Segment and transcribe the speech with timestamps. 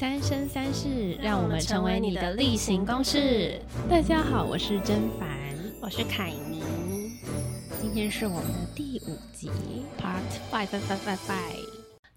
[0.00, 3.60] 三生三世，让我们成为你的例行公事。
[3.86, 5.28] 大家好，我是甄凡，
[5.82, 6.62] 我是凯妮，
[7.82, 9.50] 今天是我们的第五集
[10.00, 11.68] ，Part Five Five Five Five。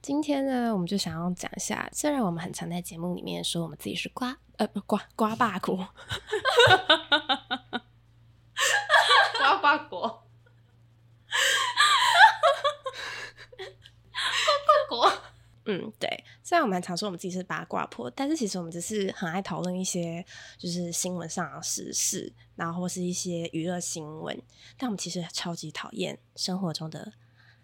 [0.02, 5.76] 今天呢，我们就想要讲一下，虽然我们很常在节目里面说我们自己是瓜呃不瓜瓜霸国，
[9.40, 10.08] 瓜霸国，
[14.88, 15.12] 瓜国。
[15.66, 16.24] 嗯，对。
[16.54, 20.24] 虽然我们常说我们自己是八卦婆，但是其实我们只是很爱讨论一些
[20.56, 24.40] 就是新闻上的时事，然后或是一些娱乐新闻。
[24.78, 27.14] 但我们其实超级讨厌生活中的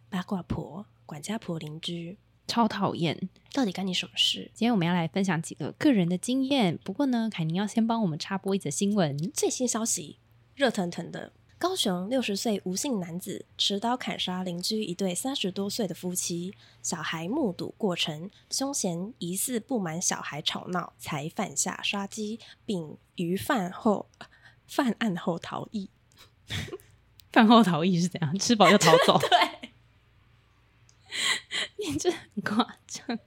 [0.09, 2.17] 八卦婆、管家婆、邻居，
[2.47, 3.29] 超讨厌。
[3.53, 4.49] 到底干你什么事？
[4.55, 6.75] 今天我们要来分享几个个人的经验。
[6.83, 10.17] 不过呢，凯宁要先帮我们插播一则新闻，最新消息，
[10.55, 11.31] 热腾腾的。
[11.59, 24.07] 高雄六十岁吴姓男子持刀砍杀邻居一对三十多岁的夫妻，小孩目睹过程，凶嫌疑似不满小孩吵闹，才犯下杀机，并于饭后
[24.65, 25.89] 犯案后逃逸。
[27.33, 28.39] 饭后逃逸是怎样？
[28.39, 29.19] 吃饱就逃走？
[29.27, 29.71] 对，
[31.75, 33.19] 你这很夸张。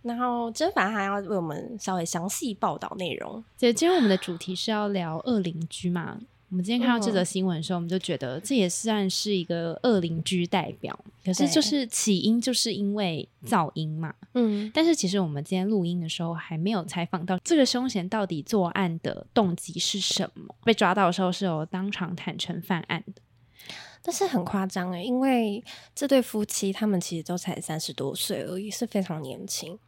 [0.00, 3.44] 然后甄凡还要为我们稍微详细报道内容。
[3.58, 6.20] 姐，今天我们的主题是要聊恶邻居嘛？
[6.50, 10.96] 我们今天看到这则新闻的时候，我们就觉得这也算是一个恶邻居代表。
[11.24, 14.14] 可是就是起因就是因为噪音嘛。
[14.34, 14.70] 嗯。
[14.72, 20.54] 但是其实我们今天录音的时候还没有采访到这个凶嫌到底作案的动机是什么。
[20.64, 23.22] 被抓到的时候是有当场坦诚犯案的，
[24.02, 25.64] 但是很夸张诶，因为
[25.94, 29.78] 这对夫妻他们其实都才三十多岁而已，是非常年轻，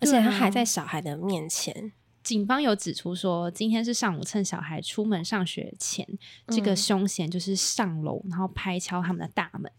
[0.00, 1.92] 而且他还在小孩的面前。
[2.22, 6.06] 警方有指出说，今天是上午趁小孩出门上学前，
[6.48, 9.72] 这个凶嫌就是上楼，然后拍敲他们的大门，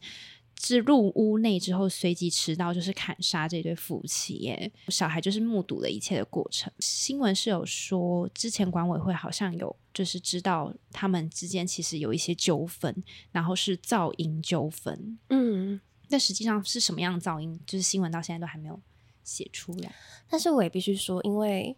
[0.60, 4.34] 是入屋内之后，随即持刀就是砍杀这对夫妻。
[4.38, 6.74] 耶，小孩就是目睹了一切的过程。
[6.80, 15.20] 新闻是有说，之前管委会好像有就是知道他们之间其实有一些纠纷，然后是噪音纠纷。
[15.30, 15.80] 嗯，
[16.10, 18.82] 但实际上是什么样的噪音，就是新闻到现在都还没有
[19.24, 19.94] 写出来。
[20.28, 21.78] 但是我也必须说，因为。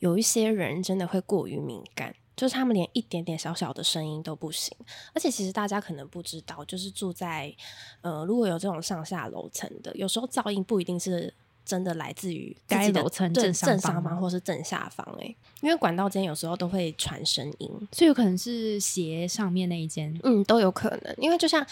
[0.00, 4.76] 有一些人真的会过于敏感，就是他们连一点点小小的声音都不行。
[5.12, 7.54] 而且其实大家可能不知道，就是住在
[8.00, 11.32] 呃，如果有这种上下楼层的，有时候噪音不一定是
[11.64, 21.14] 真的来自于该楼层正正上方或是正下方哎，因为管道间有时候都会传声音，所以有可能是斜上面那一间，嗯，都有可能。
[21.18, 21.66] 因为就像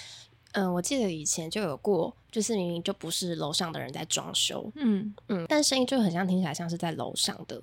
[0.52, 7.62] 嗯，我记得以前就有过，就是明明就不是楼上的人在装修，嗯嗯，但声音就很像听起来像是在楼上的。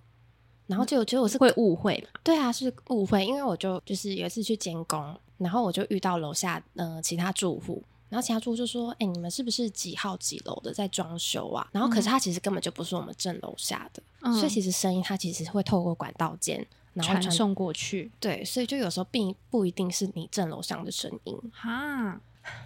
[0.74, 14.02] 然后就觉得我是会误会，对啊，是误会，因为我就就是有一次去监工，然后我就遇到楼下呃其他住户，然后其他住户就说：“哎，你们是不是几号几楼的在装修啊？”然后可是他其实根本就不是我们正楼下的，
[14.34, 22.20] 所以其实声音它其实会透过管道间然后传送过去，对，所以就有时候并不一定是你正楼上的声音哈。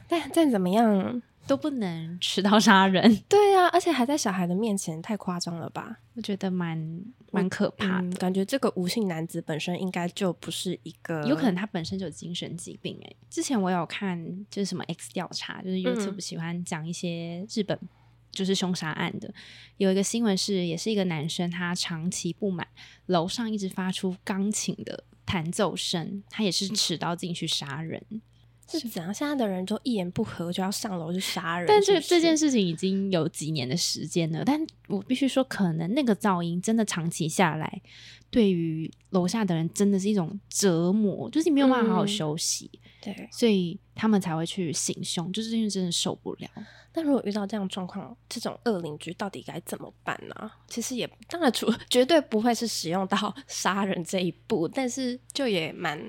[0.07, 1.21] 但但怎么样。
[1.47, 5.99] 都不能持刀杀人， 对啊，而且还在小孩的面前，太夸张了吧？
[6.15, 13.15] 我觉得蛮蛮可怕的，感觉这个无姓男子本身应该就不是一个，有可能他本身就有精神疾病哎。
[13.29, 17.79] 之前我有看就是什么 X 调查，就是 YouTube 喜欢讲一些日本
[18.31, 19.33] 就是凶杀案的，
[19.77, 22.67] 有一个新闻是，也是一个男生，他长期不满
[23.05, 28.03] 楼上一直发出钢琴的弹奏声，他也是持刀进去杀人。
[28.67, 29.13] 是怎样？
[29.13, 31.67] 现在的人就一言不合就要上楼去杀人。
[31.67, 34.43] 但这这件事情已经有几年的时间了。
[34.45, 37.81] 但我必须说，可能那个噪音真的长期下来，
[38.29, 42.69] 对于楼下的人真的是一种折磨，就是你没有办法好好休息。
[43.01, 46.49] 对，所以他们才会去行凶，就是因为真的受不了。
[46.93, 50.51] 那如果遇到这样状况，这种恶邻居到底该怎么办呢？
[50.67, 55.99] 其实也当然，除 绝对不会是使用到 杀人这一步，但是就也蛮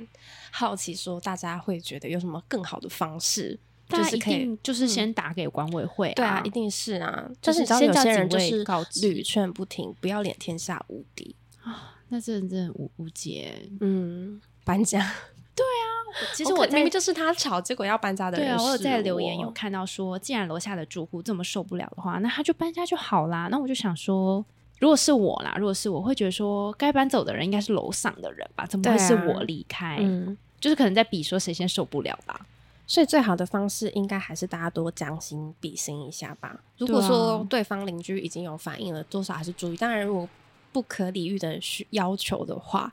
[0.50, 6.12] 好奇，说大家会觉得有什么更好的方式，就是可以，就是先打给管委会。
[6.14, 7.30] 对啊，一定是啊。
[7.40, 8.64] 但是你知道有些人就是
[9.02, 13.68] 屡劝不听，不要脸天下无敌啊，那真的真的无无解。
[13.80, 14.98] 嗯，搬家。
[15.54, 15.86] 对啊。
[16.34, 18.46] 其实我明明就是他吵，结果要搬家的人。
[18.46, 23.48] 对啊，我有在留言有看到说，既然楼下的住户这么受不了的话，那他就搬家就好啦。
[23.50, 24.42] 那我就想说，
[24.78, 28.66] 如果是我啦，如果是我会觉得说，该搬走的人应该是楼上的人吧？
[28.66, 29.98] 怎么会是我离开？
[30.00, 32.46] 嗯，就是可能在比说谁先受不了吧。
[32.86, 36.58] 所以最好的方式应该还是大家多将心比心一下吧。
[36.78, 39.76] 如果说对方邻居已经有反应了，多少还是注意。
[39.76, 40.28] 当然，如果
[40.72, 42.92] 不可理喻的需要求的话。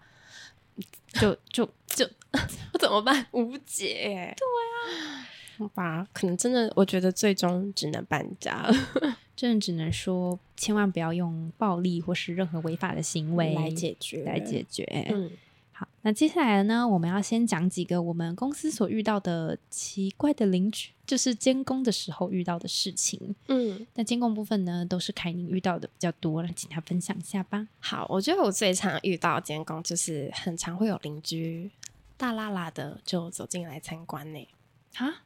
[1.14, 2.06] 就就就
[2.78, 3.26] 怎么办？
[3.31, 4.36] 无解。
[4.36, 5.26] 对啊，
[5.57, 8.74] 好吧，可能真的，我觉得最终只能搬家了。
[9.36, 14.86] 真的只能说，千万不要用暴力或是任何违法的行为来解决，来解决。
[15.10, 15.30] 嗯，
[15.74, 23.36] 好，那接下来呢，我们要先讲几个我们公司所遇到的奇怪的邻居，就是监工的时候遇到的事情。
[23.50, 27.68] 嗯，那监工部分呢，都是凯宁遇到的比较多，来请他分享一下吧。
[27.80, 31.69] 好，我觉得我最常遇到监工，就是很常会有邻居
[32.16, 34.48] 大拉拉的就走进来参观呢。
[34.96, 35.25] 啊，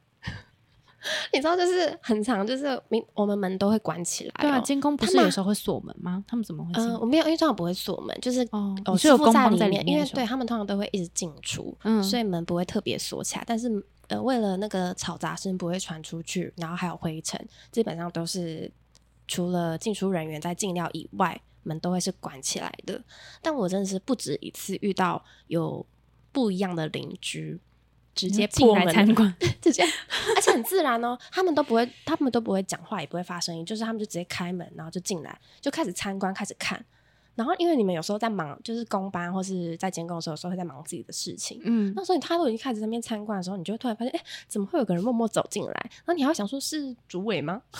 [1.32, 4.42] 你知道，就是很长，就是明我们门都会关起来、哦。
[4.42, 6.22] 对啊，监工不是有时候会锁门吗？
[6.28, 6.82] 他们怎么会进？
[6.84, 13.44] 嗯、我没有，因为通常不会锁门，就是哦，哦，是有师傅在工帮在面，因为对他们通常都会一直进出，嗯所以门不会特别锁起来。
[13.46, 13.68] 但是
[14.08, 18.70] 呃，为了那个吵杂声不会传出去，然后还有灰尘，基本上都是
[19.28, 23.00] 除了进出人员在进料以外，门都会是关起来的。
[23.40, 25.86] 但我真的是不止一次遇到有
[26.32, 27.60] 不一样的邻居。
[28.14, 29.82] 直接进破门来参观，直接，
[30.36, 36.84] 而且很自然哦，他们都不会，他们都不会讲话，也不会发声音，就是他们就直接开门，然后就进来，就开始参观，开始看。
[37.40, 41.58] 然后因为你们有时候在忙，就是公班或是在监工的时候，有时候会在忙自己的事情。
[41.64, 45.72] 嗯，那时候他都已经开始在那边参观的时候，你就会突然发现，哎，怎么会有个人默默走进来？
[46.04, 47.62] 然后你还要想说，是主委吗？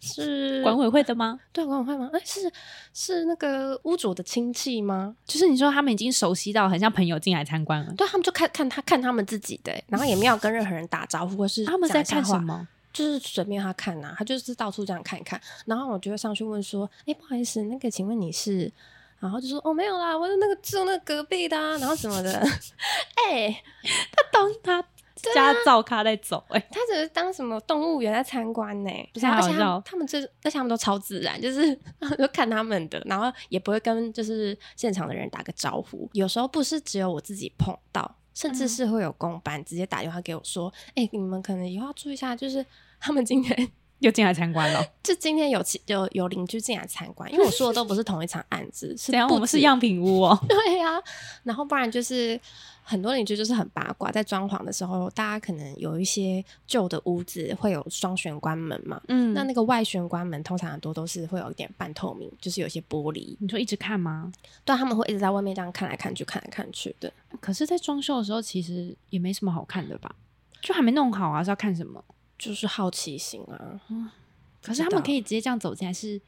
[0.00, 1.40] 是管委会的吗？
[1.52, 2.08] 对管委会吗？
[2.12, 2.48] 哎，是
[2.94, 5.16] 是那个屋主的亲戚吗？
[5.26, 12.68] 就是你说他们已经熟悉到很像朋友进来参观了，对他们就看看他看他们自己的，然后也没有跟任何人打招呼，或是他们在看什么？
[12.90, 18.72] 就是随便他看呐、他就是到处这样看一看，然后我就会上去问说：“哎、不好意思，那个请问你是？”
[19.20, 22.32] 然后就说：“哦，没有啦，我是那个住那个隔壁的、啊，然后什么的。
[23.28, 23.62] 哎，
[24.12, 24.82] 他当他
[25.34, 31.74] 家照咖在走、哎、他只是当什么动物园在参观呢、不是啊，而且他们这，而且他们都超自然，就是
[32.16, 36.08] 就看他们的，然后也不会跟就是现场的人打个招呼。
[36.12, 42.64] 有时候不是只有我自己碰到，甚至是会有公班直接打电话给我说：“哎、你们可能以后要注意一下，就是
[43.00, 43.68] 他们今天。”
[44.00, 44.84] 又进来参观了。
[45.02, 50.38] 就今天有有有邻居进来参观，因为我说的都不是同一场案子， 是我们是样品屋哦。
[50.48, 51.00] 对呀、
[51.44, 52.38] 然后不然就是
[52.82, 64.30] 很多邻居就是很八卦，在装潢的时候，大家可能有一些旧的屋子会有双玄关门嘛，嗯那那个外玄关门通常很多都是会有一点半透明，就是有一些玻璃，你说一直看吗？
[64.64, 67.12] 对，他们会一直在外面这样看来看去，看来看去的。
[67.40, 70.14] 可是，在装修的时候，其实也没什么好看的吧？
[70.62, 72.02] 就还没弄好啊，是要看什么？
[72.38, 73.80] 就是好奇心啊，
[74.62, 76.20] 可是他们可以直接这样走进来，是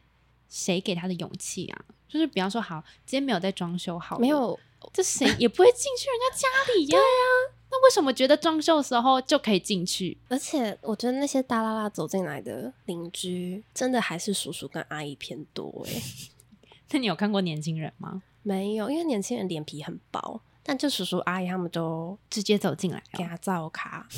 [0.49, 1.85] 谁给他的勇气啊？
[2.09, 4.59] 就是比方说，好，今天没有在装修好，没，有
[4.93, 10.19] 这谁也不会进去人家家里呀、 对呀、那为什么觉得装修的时候就可以进去？
[10.29, 16.03] 而且我觉得那些大啦啦走进来的邻居，真的还是叔叔跟阿姨偏多哎、
[16.91, 18.23] 那你有看过年轻人吗？
[18.43, 24.09] 没有，因为年轻人脸皮很薄，但就叔叔阿姨他们都直接走进来哦、给他造卡。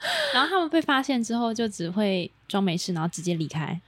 [0.32, 3.80] 然后他们被发现之后，就只会装没事，然后直接离开。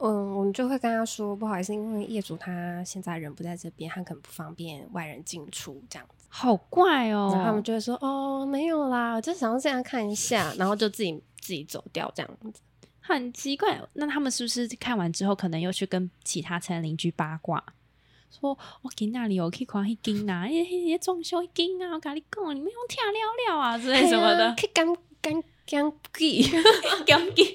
[0.00, 6.26] 嗯，我们就会跟他说不好意思，因为业主他现在人不在这边，他可能不方便外人进出这样子。
[6.30, 7.30] 好怪哦！
[7.32, 12.60] 然后他们就会说哦，没有啦，我就想要这样看一下，然后就自己自己走掉这样子。
[13.00, 17.64] 很奇怪，那他们是不是看完之后，可能又去跟其他层邻居八卦，
[18.30, 24.86] 说我给那里有去看迄间呐，迄迄迄装修迄间啊，我跟你讲，你们用听了了啊之类什么的，可以干
[25.20, 26.42] 干干记。
[27.06, 27.46] 讲紧。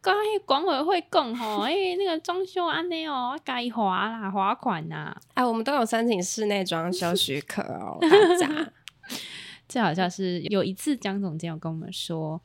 [0.00, 5.16] 刚迄管委会讲吼，诶、 那个装修安尼哦，该罚啦，罚款呐。
[5.34, 8.72] 哎，我们都有申请室内装修许可哦， 大家。
[9.68, 12.40] 最好笑是有一次江总监有跟我们说，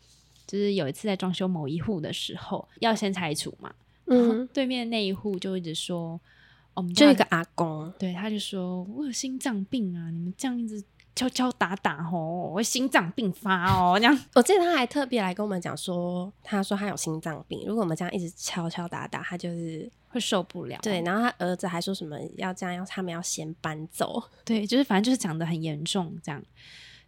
[0.46, 3.74] 就是有一次在装修某一户的时候，要先拆除嘛，
[4.06, 6.20] 嗯，对面那一户就一直说，哦
[6.76, 10.82] 我们家就一个阿公，对，他就说我有心脏病啊，你们这样一直
[11.18, 20.80] 敲敲打打哦，我会心脏病发哦， 这样我记得他还特别来跟我们讲说，他说他有心脏病，如果我们这样一直敲敲打打，他就是会受不了。
[20.84, 21.02] 对。
[21.02, 24.24] 然后他儿子还说什么要这样，要他们要先搬走。
[24.46, 26.42] 对，就是反正就是讲的很严重这样。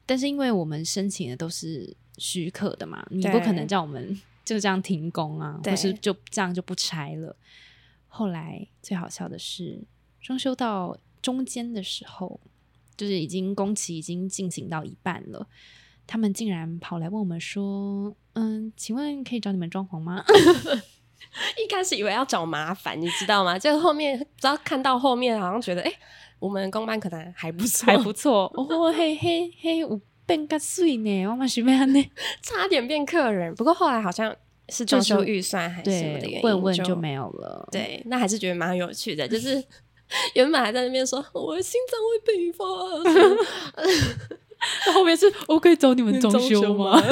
[0.06, 7.36] 但是因为我们申请的都是许可的嘛，你不可能叫我们 就这样停工啊，对或是就这样就不拆了。
[8.08, 9.84] 后来最好笑的是，
[10.20, 12.40] 装修到中间的时候，
[13.00, 15.48] 就是已经工期已经进行到一半了，
[16.06, 20.22] 他们竟然跑来问我们说：“嗯，请问可以找你们装潢吗？”
[21.64, 23.58] 一开始以为要找麻烦，你知道吗？
[23.58, 25.98] 就后面只要看到后面，好像觉得哎、诶
[26.40, 32.12] 我们公班可能还不错，还不错哦，嘿嘿嘿，有变个碎呢，我们是要安呢。
[32.44, 33.56] 差点变客人。
[33.56, 34.36] 不过后来好像
[34.70, 37.68] 是装修预算还是什么的原，因，问问就就没有了。
[37.72, 39.64] 对，那还是觉得蛮有趣的，就是
[40.34, 42.66] 原本还在那边说我的心脏会病发，
[44.94, 47.02] 后面是我可以找你们装修吗？？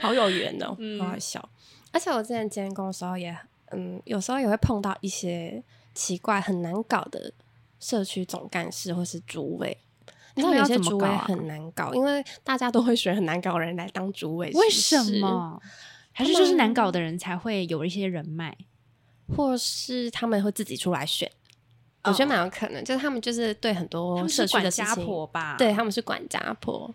[0.00, 1.48] 好有缘哦，嗯好好笑。
[1.92, 3.36] 而且我之前监工的时候也，
[3.70, 5.62] 嗯，有时候也会碰到一些
[5.94, 7.32] 奇怪、很难搞的
[7.78, 9.76] 社区总干事或是主委。
[10.34, 14.70] 你知道有些主委很难搞，因为大家都会选很难搞的人来当主委，为？
[14.70, 15.60] 什么？
[16.14, 18.56] 还是就是难搞的人才会有一些人脉？
[19.36, 21.30] 或是他们会自己出来选？
[22.04, 25.56] 我觉得蛮有可能，就是他们就是对很多社区的事情婆吧？
[25.56, 26.92] 对，他们是管家婆。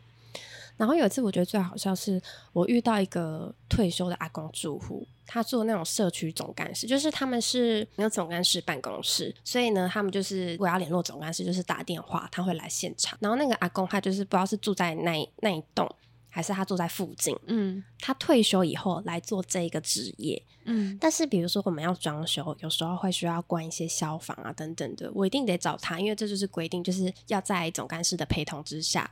[0.75, 2.22] 然后有一次，我觉得最好笑是
[2.53, 13.17] 我遇到一个退休的阿公住户，他做那种社区总干事，就是他们是没有总干事办公室，所以呢，他们就是我要联络总干事，就是打电话，他会来现场。
[13.20, 15.89] 然后那个阿公他就是不知道是住在那一那一栋，
[16.38, 17.36] 还是他住在附近。
[17.48, 29.10] 嗯他退休以后来做这一个职业，嗯，但是比如说我们要装修，有时候会需要关一些消防啊等等的，我一定得找他，因为这就是规定，就是要在总干事的陪同之下，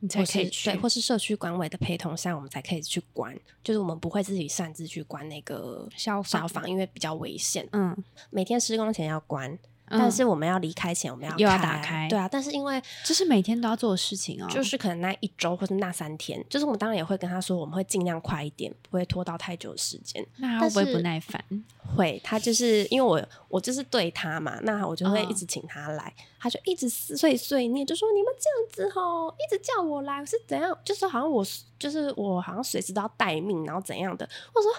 [0.00, 3.38] 你才可以去对，或是社区管委的陪同下，我们才可以去关。
[3.62, 7.68] 就是我们不会自己擅自去关那个消防消防，因为比较危险。
[7.72, 7.94] 嗯，
[8.30, 9.58] 每天施工前要关，
[9.92, 14.48] 嗯但是我们要离开前我们要又要打开对啊，但是因为这是每天都要做的事情哦。
[14.50, 20.26] 就是可能那一周或者那三天，就是我们当然也会跟他说，我们会尽量快一点，不会拖到太久的时间。
[20.38, 21.44] 那他会不会不耐烦？
[21.94, 31.44] 会，他就是因为我我就是对他嘛，那我就会嗯一直请他来，他就一直碎碎念，就说你们这样子吼，一直叫我来，我是怎样，就是好像我
[31.78, 34.26] 就是我好像随时都要待命，然后怎样的。
[34.54, 34.72] 我说，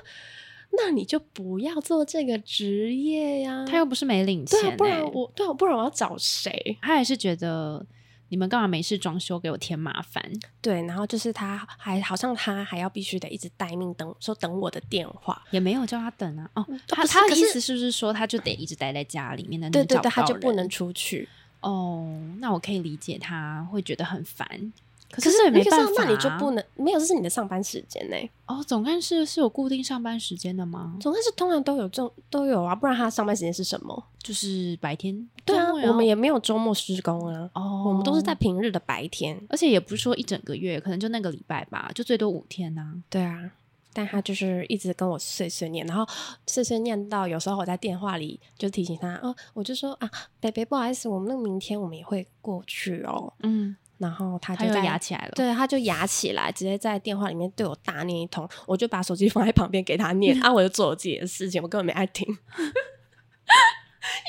[0.75, 6.77] 那你就不要做这个职业呀、他又不是没领钱、对啊，不然欸我对啊，不然我要找谁？
[6.81, 7.85] 他还是觉得
[8.29, 10.23] 你们干嘛没事装修给我添麻烦？
[10.61, 16.49] 对，然后就是他还好像他还要必须得一直待命等说等我的电话，也没有叫他等啊。
[16.55, 19.69] 哦，他他的意思是不是说他就得一直待在家里面的？
[19.69, 21.29] 对对对，他就不能出去。
[21.61, 22.09] 哦。
[22.39, 24.73] 那我可以理解他会觉得很烦，
[25.13, 28.15] 可可是也没那个办法、啊那你就不能没有，这是你的上班时间呢、
[28.47, 28.63] 哦。
[28.67, 30.97] 总干事是有固定上班时间的吗？
[30.99, 34.03] 总干事通常都有这都有啊，不然他上班时间是什么？
[34.23, 35.29] 就是白天？
[35.45, 39.39] 对啊，我们也没有周末施工啊，哦，我们都是在，平日的白天。
[39.49, 43.51] 而且也不是说一整个月，可能就那个礼拜吧，就最多五天呐、对啊，
[43.91, 46.07] 但他就是一直跟我碎碎念，然后
[46.47, 53.31] 碎碎念到有时候我在电话里就提醒他，哦，我就说啊，北北不好意思，我们那个明天我们也会过去哦。
[53.43, 55.31] 嗯，然后他就在压起来了。
[55.35, 62.27] 对，他就压起来，直接在电话里面对我大念一通，我就把手机放在旁边给他念， 啊，我就做我自己的事情，我根本没爱听。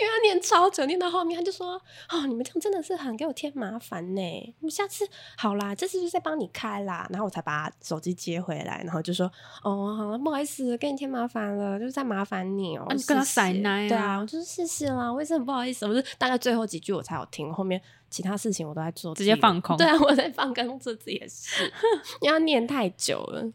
[0.00, 4.20] 因为他念超久，念到后面他就说：“哦，你们这样真的是很给我添麻烦呢。
[4.20, 9.26] 你们下次好啦，这次就再帮你开啦。”然后我才把手机接回来，然后就说
[9.64, 12.84] ：“哦，好了，不好意思，给你添麻烦了，就是再麻烦你哦。
[12.88, 21.64] 啊你跟他塞奶啊对啊，我就是谢谢啦，我也是很不好意思，我是大概最后几句我才有听，后面其他事情我都在做，直接放空对啊，我在放空做自己的事，
[22.22, 23.50] 因为要念太久了，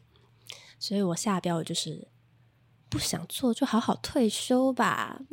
[0.78, 2.08] 所以我下标的就是
[2.90, 5.22] 不想做就好好退休吧。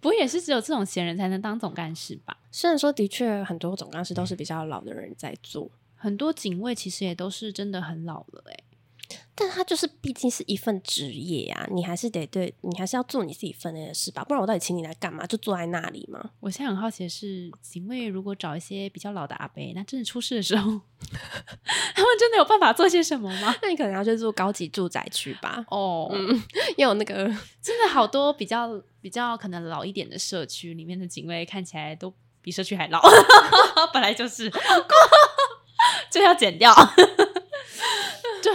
[0.00, 2.36] 不过也是只有这种闲人才能当总干事吧？
[2.52, 8.56] 虽然说的确很多总干事都是比较老的人在做，很多警卫其实也都是真的很老了哎、
[9.38, 15.26] 但他就是毕竟是一份职业啊，你还是得对你还是要做你自己分内的事吧，不然我到底请你来干嘛？
[15.26, 16.30] 就坐在那里吗？
[16.40, 20.62] 我现在很好奇的是，警卫如果找一些比较老的阿伯，那真的出事的时候，
[21.94, 23.54] 他们真的有办法做些什么吗？
[23.60, 26.10] 那你可能要去住高级住宅区吧，哦，
[26.78, 27.26] 要有那个
[27.60, 33.02] 真的好多比较比较可能老一点的社区里面的警卫看起来都比社区还老，
[33.92, 34.50] 本来就是，
[36.10, 36.72] 这要剪掉。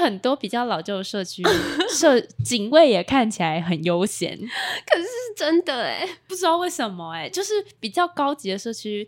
[0.01, 1.43] 就很多比较老旧的社区，
[1.93, 9.07] 社警卫也看起来很悠闲，可是是真的哎、不知道为什么哎、就是比较高级的社区，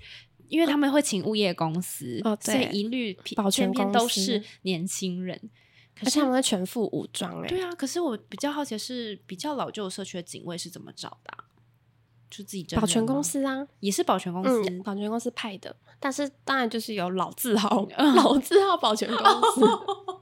[0.50, 5.40] 因为他们会请物业公司，哦所以一律保全都是年轻人。
[5.96, 11.46] 可是他们会全副武装哎、对啊，可是我比较好奇的是，比较老旧的社区的警卫是怎么找的啊、
[12.32, 19.18] 就自己真保全公司啊，也是保全公司，嗯，保全公司派的，但是当然就是有老字号，嗯 老字号保全公
[19.54, 19.62] 司。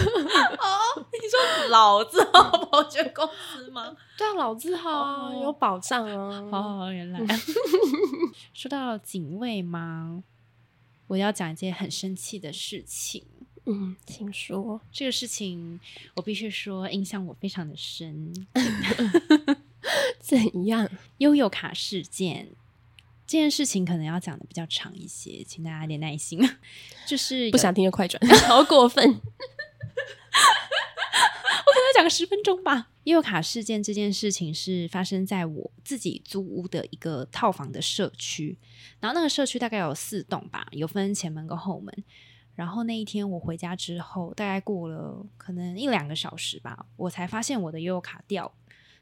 [0.00, 3.96] 你说老字号保全公司吗？
[4.16, 6.48] 对啊，老字号啊，哦有保障啊。
[6.50, 7.20] 哦，原来
[8.54, 10.22] 说到警卫吗？
[11.08, 13.24] 我要讲一件很生气的事情。
[13.66, 14.80] 嗯，请说。
[14.90, 15.78] 这个事情
[16.14, 18.32] 我必须说印象我非常的深。
[20.20, 20.88] 怎样？
[21.18, 22.48] 悠游卡事件
[23.26, 26.40] 这件事情可能要讲的比较长一些，请大家有点耐心。
[27.06, 29.20] 就是有不想听就快转，好过分。
[31.92, 32.88] 再讲个十分钟吧。
[33.04, 38.56] 悠游卡事件这件事情是发生在我自己租屋的一个套房的社区，
[39.00, 42.04] 然后那个社区大概有四栋吧，有分前门跟后门。
[42.54, 48.52] 然后那一天我回家之后，大概过了可能一两个小时吧，我才发现我的悠游卡掉。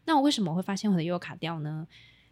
[0.05, 1.87] 那我为什么会发现我的悠游卡掉呢？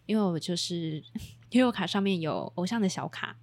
[0.07, 1.03] 因为我就是
[1.51, 3.37] 悠游卡上面有偶像的小卡，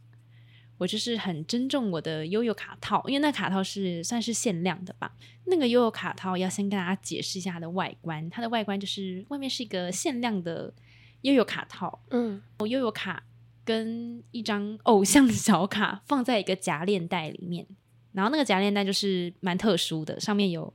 [0.78, 5.14] 我就是很珍重我的悠悠卡套，因为那卡套是算是限量的吧。
[5.46, 10.74] 那个悠悠卡套要先跟大家解释一下它的外观，它的外观就是外面是一个限量的
[11.22, 13.24] 悠悠卡套，嗯，我悠悠卡
[13.64, 17.66] 跟一张偶像小卡放在一个夹链袋里面，
[18.12, 20.74] 然后那个夹链袋就是蛮特殊的，上面有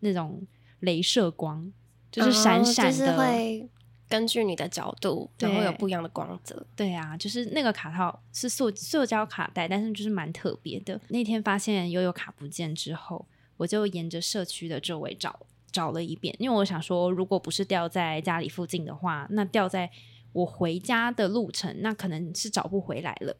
[0.00, 0.46] 那种
[0.82, 1.70] 镭射光，
[2.10, 3.18] 就是闪闪哦就是的。
[3.18, 3.68] 会
[4.10, 6.66] 根据你的角度，然后有不一样的光泽。
[6.76, 11.00] 对啊，就是那个卡套是塑塑胶卡带，但是就是蛮特别的。
[11.08, 13.24] 那天发现悠悠卡不见之后，
[13.56, 19.88] 我就沿着社区的周围找找了一遍，因为我想说，如果不是掉在家里附近的话，那掉在
[20.32, 23.36] 我回家的路程，那可能是找不回来了。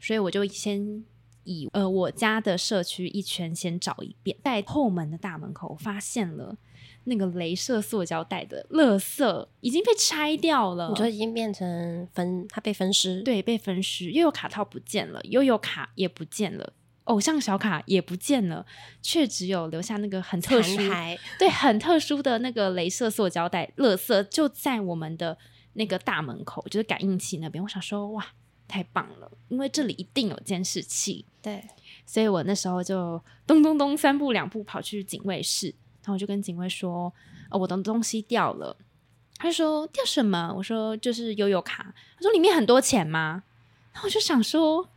[0.00, 1.04] 所以我就先
[1.44, 6.56] 以呃我家的社区一圈先找一遍，在后门的大门口发现了
[7.08, 16.72] 那个镭射塑胶袋的垃圾已经被拆掉了，你说已经变成分，它被分尸。，对，被分尸，又有卡套不见了，又有卡也不见了，
[17.04, 18.66] 偶像小卡也不见了，
[19.00, 20.76] 却只有留下那个很特殊。
[21.38, 25.38] 对，很特殊的那个镭射塑胶袋，垃圾就在我们的
[25.74, 27.62] 那个大门口，就是感应器那边。
[27.62, 28.26] 我想说，哇，
[28.66, 31.62] 太棒了，因为这里一定有监视器，对，
[32.04, 35.72] 所以我那时候就咚咚咚三步两步跑去警卫室，
[36.06, 37.12] 然后我就跟警卫说
[37.50, 38.76] ：“呃，我的东西掉了。”
[39.36, 43.42] 他就说：“掉什么？”我说：“就是悠悠卡。”他说：“里面很多钱吗？”
[43.92, 44.88] 然后我就想说，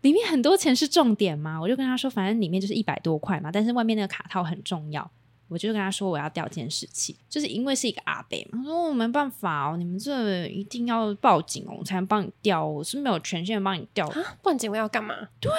[0.00, 1.60] 里面很多钱是重点吗？
[1.60, 5.08] 我就跟他说：“反正里面就是一百多块嘛，但是外面那个卡套很重要。”
[5.48, 8.58] 我就跟他说我要调监视器，就是因为是一个阿伯嘛。
[8.58, 14.22] 他说我没办法哦，你们这一定要报警哦，我才能帮你调哦，我是没有权限帮你调的。
[14.22, 15.14] 啊，不然警卫要干嘛？
[15.40, 15.50] 对，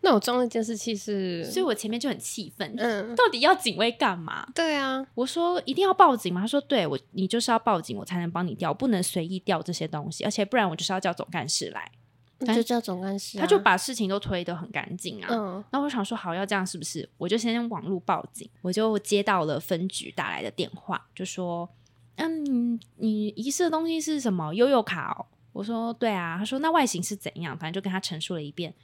[0.00, 4.46] 那我装的监视器是，所以我前面就很气愤，嗯，到底要警卫干嘛？
[4.54, 6.40] 对啊，我说一定要报警吗？
[6.40, 11.90] 他说对，我你就是要报警，我才能帮你调，不能随意调这些东西，而且不然我就是要叫总干事来。
[12.38, 15.28] 那就叫总干事啊、他就把事情都推得很干净啊。
[15.30, 17.08] 嗯然后我想说，好要这样是不是？
[17.16, 21.68] 我就先网络报警，我就接到了分局打来的电话，就说
[22.16, 24.52] ：“嗯，你你遗失的东西是什么？
[24.54, 28.74] 悠悠卡哦。”我说：“对啊。”他说：“那外形是怎样？”反正就跟他陈述了一遍。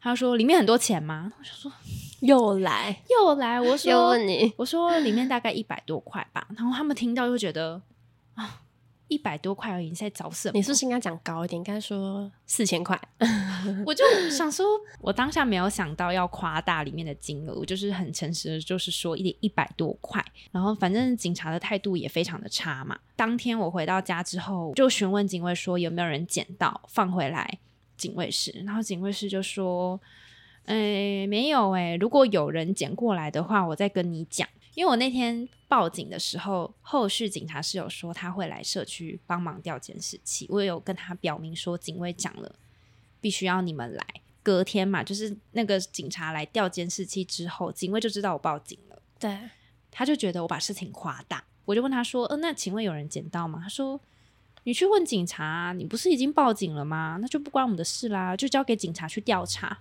[0.00, 1.72] 他说：“里面很多钱吗？”我就说
[2.20, 7.80] 又来：“又来。”我又说问你：“我说里面大概一百多块吧。”然后他们听到就觉得
[8.34, 8.60] 啊，
[9.08, 10.52] 一百多块而已，你在找什么？
[10.54, 11.58] 你是不是应该讲高一点？
[11.58, 12.98] 应该说四千块。
[13.84, 14.64] 我就想说，
[15.00, 20.24] 我当下没有想到要夸大里面的金额，我就是很诚实的，就是说一一百多块。
[20.52, 22.98] 然后反正警察的态度也非常的差嘛。
[23.16, 27.58] 当天我回到家之后，就询问警卫说有没有人捡到放回来
[27.96, 30.00] 警卫室，然后警卫室就说，
[30.66, 34.46] 诶、没有诶、如果有人捡过来的话，我再跟你讲。
[34.74, 42.56] 因为我那天报警的时候，后续警察是有说他会来社区帮忙调监视器，我有跟他表明说警卫讲了。
[43.20, 44.06] 必须要你们来。
[44.42, 49.38] 隔天嘛，就是那个警察来调监视器之后，警卫就知道我报警了，对，
[49.90, 51.44] 他就觉得我把事情夸大。
[51.66, 54.00] 我就问他说：“呃，那请问有人捡到吗？”他说
[54.64, 57.18] ：“你去问警察啊，你不是已经报警了吗？
[57.20, 59.78] 那就不关我们的事啦，就交给警察去调查。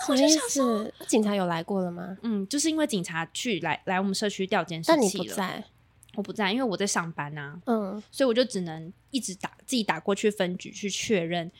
[0.00, 0.92] 什么意思？
[1.06, 5.64] 警察有来过了吗？”嗯，就是因为警察去来来我们社区调监视但你器了，不在。
[6.16, 11.50] 我不在，因为我在上班啊，嗯所以我就只能一直打自己打过去分局去确认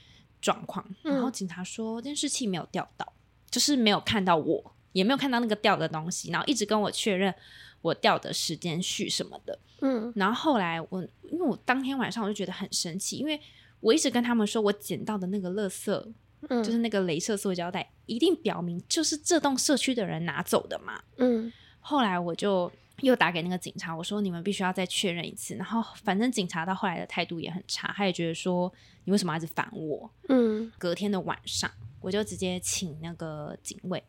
[0.41, 0.85] 状况。
[1.03, 3.13] 然后警察说监视器没有调到，
[3.51, 7.35] 就是没有看到我，也没有看到那个掉的东西，然后一直跟我确认
[7.83, 9.59] 我掉的时间序什么的。
[9.81, 13.41] 嗯然后后来我因为我当天晚上我就觉得很生气，因为
[13.81, 16.13] 我一直跟他们说我捡到的那个垃圾。
[16.49, 21.03] 嗯，就是那个镭射塑胶袋，一定表明就是这栋社区的人拿走的嘛。
[21.17, 25.55] 嗯后来我就又打给那个警察，我说你们必须要再确认一次。
[25.55, 28.73] 然后反正警察到后来的态度也很差，他也觉得说
[29.05, 30.11] 你为什么要一直烦我？
[30.29, 34.03] 嗯隔天的晚上，我就直接请那个警卫，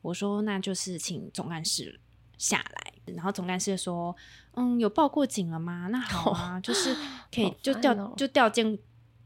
[0.00, 1.98] 我说那就是请总干事
[2.36, 2.92] 下来。
[3.14, 4.14] 然后总干事说，
[4.54, 5.88] 嗯，有报过警了吗？
[5.90, 6.94] 那好啊， 就是
[7.34, 8.78] 可以就调、哦就调监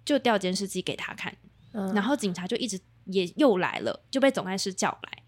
[0.05, 1.37] 就调监视器给他看。
[1.73, 5.23] 嗯，然后警察就一直也又来了，就被总干事叫来。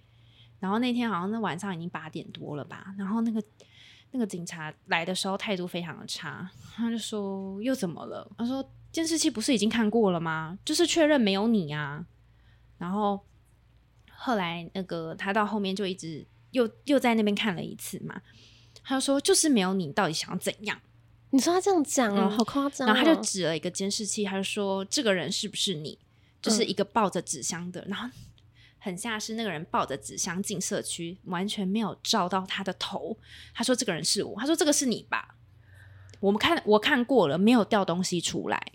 [0.61, 3.43] 然后那天好像那晚上已经八点多了吧，然后那个
[4.13, 8.31] 那个警察来的时候态度非常的差，他就说又怎么了？
[8.39, 10.59] 他说监视器不是已经看过了吗？
[10.65, 12.07] 就是确认没有你啊。
[12.79, 13.21] 然后
[14.11, 18.23] 后来那个他到后面就一直又又在那边看了一次嘛，
[18.83, 20.81] 他就说就是没有你，到底想要怎样？
[21.31, 22.93] 你说他这样讲哦，嗯好夸张哦。
[22.93, 25.99] 然后他就指了一个监视器，他就说这个人是不是你？
[26.45, 28.09] 就是一个抱着纸箱的，然后
[28.79, 33.17] 很像是那个人抱着纸箱进社区，完全没有照到他的头。
[33.55, 35.37] 他说这个人是我，他说这个是你吧？
[36.21, 38.73] 我们看我看过了，没有掉东西出来。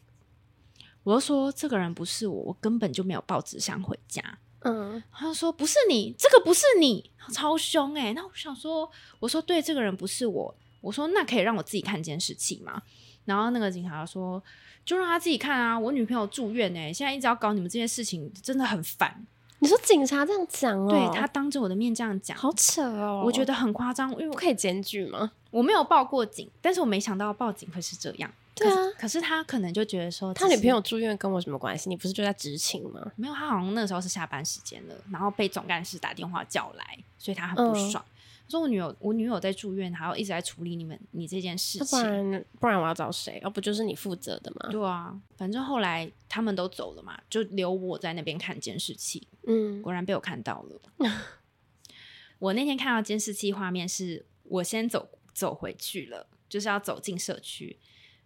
[1.04, 4.40] 我就说这个人不是我，我根本就没有抱纸箱回家。
[4.62, 10.56] 嗯，他就说不是你，这个不是你，超凶哎、那我想说，我说对，这个人不是我。
[10.82, 12.82] 我说那可以让我自己看监视器吗？
[13.30, 14.42] 然后那个警察说
[14.84, 19.26] 就让他自己看啊，我女朋友住院哎、现在一直要搞你们这些事情，真的很烦。
[19.60, 25.32] 你说警察这样讲哦，对他当着我的面这样讲，好扯哦，我觉得很夸张，因为我不可以检举吗？
[25.52, 28.32] 我没有报过警，但是我没想到报警会是这样。
[28.56, 31.88] 对啊可是他可能就觉得说他女朋友住院跟我什么关系？
[31.88, 33.00] 你不是就在执勤吗？
[33.16, 38.04] 没有，他好像那时候是下班时间了，然后被总干事打电话叫来，所以他很不嗯爽。
[38.04, 38.10] 他
[38.50, 42.32] 说我女友，我女友在住院，还要一直在处理你们你这件事情不情。
[42.32, 43.40] 然不然我要找谁？
[43.44, 44.70] 要不就是你负责的嘛？
[44.72, 49.28] 对啊，反正后来他们都走了嘛，就留我在那边看监视器。
[49.46, 50.82] 嗯，果然被我看到了。
[52.40, 57.78] 我那天看到监视器画面是，我先走走回去了，就是要走进社区，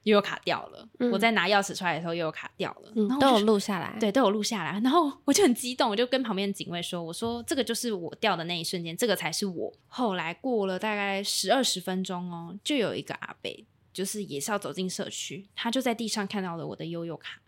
[0.03, 0.87] 又有卡掉了。
[0.99, 4.79] 嗯我在拿钥匙出来的时候又有卡掉了，嗯都有然后都有录下来。，对，都有录下来。
[4.81, 17.41] 然后我就很激动，我就跟旁边的警卫说：“我说这个就是我掉的那一瞬间，这个才是我。”后来过了大概十二十分钟哦，就有一个阿北，就是也是要走进社区，他就在地上看到了我的悠悠卡，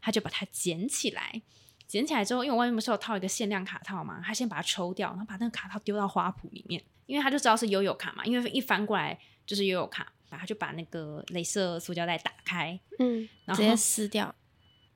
[0.00, 1.42] 他就把它捡起来。
[1.86, 14.34] 捡起来之后，因为我外面不是有套一个限量卡套嘛，他先把它抽掉，然后把那个卡套丢到花圃里面，因为他就知道是悠悠卡嘛，因为一翻过来就是悠悠卡，他就把那个镭射塑胶袋打开，嗯，然后直接撕掉。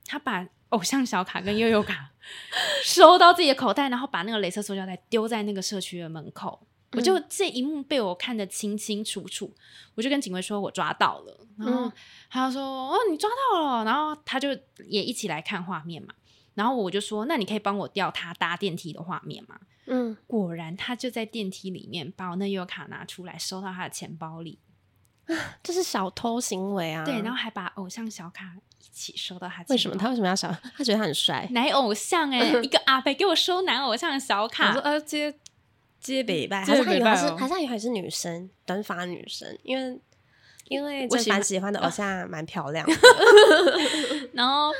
[0.05, 2.11] 他把偶像小卡跟悠悠卡
[2.83, 6.67] 收到自己的口袋，然后把那个镭射塑胶袋丢在那个社区的门口。
[6.95, 9.51] 我就这一幕被我看得清清楚楚，
[9.95, 11.91] 我就跟警卫说我抓到了，然后嗯
[12.29, 14.49] 他就说哦你抓到了，然后他就
[14.87, 16.13] 也一起来看画面嘛，
[16.53, 19.59] 然后我就说那你可以帮我调他搭电梯的画面吗？
[19.87, 24.59] 嗯，果然他就在电梯里面把我那悠悠卡拿出来，收到他的钱包里，
[25.61, 27.03] 这是小偷行为啊。
[27.05, 28.45] 对，然后还把偶像小卡
[28.79, 29.63] 一起收到他。
[29.69, 30.53] 为什么他为什么要小？
[30.75, 31.47] 他觉得他很帅。
[31.51, 35.33] 男偶像哎、 一个阿伯给我收男偶像的小我卡说，呃，接
[35.99, 39.99] 接北拜，接还是他以为他是，北拜哦还是他以为他是女生，短发女生，因为
[40.67, 42.93] 因为我喜欢正凡喜欢的偶像蛮漂亮的。
[44.33, 44.71] 然后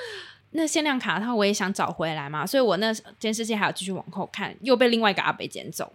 [0.52, 5.94] 那限量卡套我也想找回来嘛，所以我那监视器还要继续往后看，又被另外一个阿伯捡走。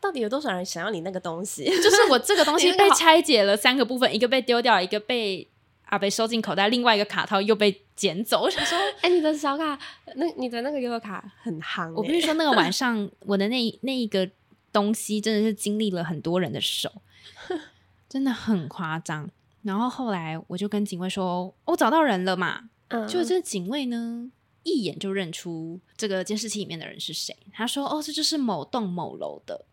[0.00, 1.64] 到底有多少人想要你那个东西？
[1.82, 5.46] 就是我这个东西 被拆解了三个部分，一个被丢掉，一个被
[5.86, 8.42] 啊被收进口袋，另外一个卡套又被捡走。
[8.44, 9.78] 我想说，哎、你的小卡，
[10.14, 14.28] 那你的那个悠悠卡很夯、我必须说，那个晚上我的那一那一个
[14.72, 16.90] 东西真的是经历了很多人的手，
[18.08, 19.28] 真的很夸张。
[19.62, 24.30] 然后后来我就跟警卫说，我找到人了嘛，嗯，就这警卫呢，
[24.62, 27.36] 一眼就认出这个监视器里面的人是谁。
[27.52, 29.64] 他说：“哦，这就是某栋某楼的。”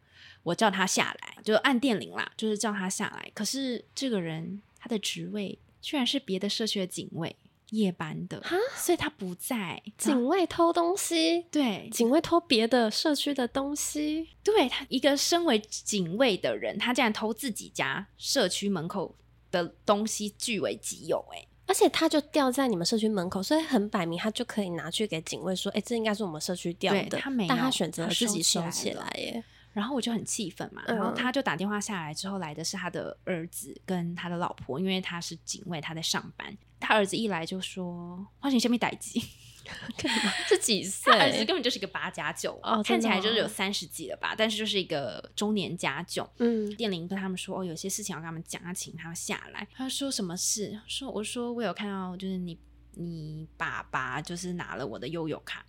[0.44, 3.32] 我叫他下来，就按电铃啦，就是叫他下来。
[3.34, 7.36] 可是这个人他的职位居然是别的社区的警卫，
[7.72, 9.82] 夜班的哈，所以他不在。
[9.98, 19.16] 警卫偷东西，对警卫偷别的社区的东西，对他一个身为警卫的人，他竟然偷自己家社区门口
[19.52, 29.44] 的东西据为己有、欸，而且他就掉在你们社区门口，所以很摆明，他就可以拿去给警卫说：“哎、这应该是我们社区掉的。”他没有但他选择了自己收起来耶。
[29.76, 36.58] 然后我就很气愤嘛，然后嗯他就打电话下来之后来的是他的儿子跟他的老婆，因为他是警卫，他在上班。
[36.80, 39.22] 他儿子一来就说：“花钱下面逮鸡。
[40.48, 46.26] 这几”岁他儿子根本就是一个八加九，哦看起来就是有三十几了吧，但是就是一个中年加九。
[46.38, 52.58] 嗯，店铃跟他们说：“哦，有些事情要跟他们讲，他请他下来。”他说：“什么事？”说：“我说我有看到，就是你
[52.94, 55.66] 你爸爸就是拿了我的悠游卡，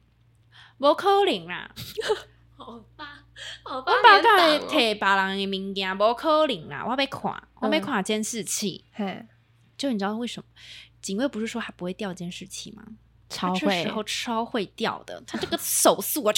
[0.79, 1.75] 不扣零啦。”
[2.59, 3.23] 好吧，
[3.63, 6.85] 好吧我爸到底摕别人的物件，无可能啦！
[6.87, 8.85] 我要看，我要看监视器。
[8.93, 9.27] 嘿，
[9.77, 10.47] 就你知道为什么？
[11.03, 12.83] 警卫不是说他不会调监视器吗？
[13.29, 16.33] 超会他这时候超会调的，他这个手速啊，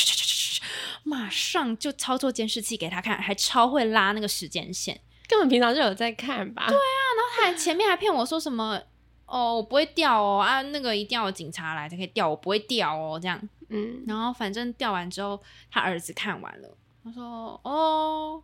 [1.05, 5.01] 马上就操作监视器给他看，还超会拉那个时间线。
[5.29, 6.67] 根本平常就有在看吧？
[6.67, 8.81] 对啊，然后他还前面还骗我说什么？
[9.27, 13.39] 哦，我不会调哦啊，那个一定要有警察来才可以调，我不会调哦，这样。
[13.69, 18.43] 嗯，然后反正调完之后，他儿子看完了，他说：“哦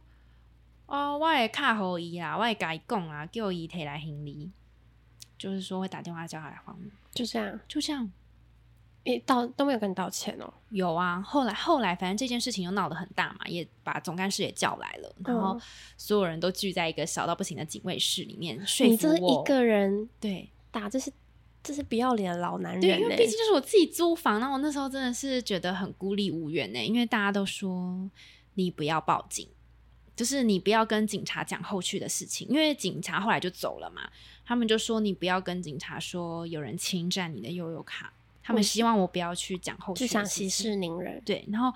[0.87, 4.51] 哦，我也卡好伊啦，我会甲伊讲啊，叫伊摕来行李，
[5.39, 6.79] 就是说会打电话叫他来还我。
[7.13, 8.11] 就这样，”就这样，
[9.05, 10.53] 一道都没有跟你道歉哦。
[10.71, 11.23] 有啊。
[11.23, 15.61] 后来后来，反正这件事情又闹得很大嘛，也把总干事也叫来了，然后嗯
[15.97, 18.95] 所有人都聚在一个小到不行的警卫室里面说你。
[18.95, 21.11] 一个人对打这些
[21.64, 28.09] 这是不要脸的老男对，人对、因为毕竟就是我自己租房，那我那时候真的是觉得很孤立无援呢、因为大家都说
[28.55, 29.48] 你不要报警，
[30.14, 34.03] 就是你不要跟警察讲后续的事情，因为警察后来就走了嘛，
[34.44, 41.22] 他们就说你不要跟警察说有人侵占你的悠游卡，他们希望我不要去讲后续就想的事情息事宁人。
[41.24, 41.72] 对，然后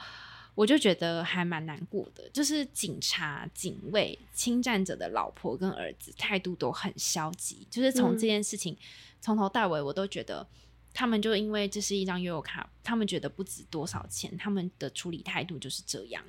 [0.58, 8.76] 我就觉得还蛮难过的，就是警察、警卫、侵占者的老婆跟儿子态度都很消极，就是从这嗯件事情
[9.20, 10.44] 从、头到尾，我都觉得
[10.92, 16.20] 他们就因为这是一张悠游卡，他们觉得不值多少钱，他们的处理态度就是这样。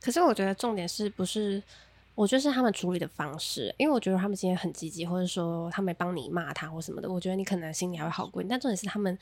[0.00, 1.62] 可是我觉得重点是不是？
[2.16, 8.42] 我觉得是他们处理的方式，因为我觉得他们今天很积极，或者说他们帮你骂他或什么的，我觉得你可能心里还会好过。
[8.42, 9.16] 但重点是他们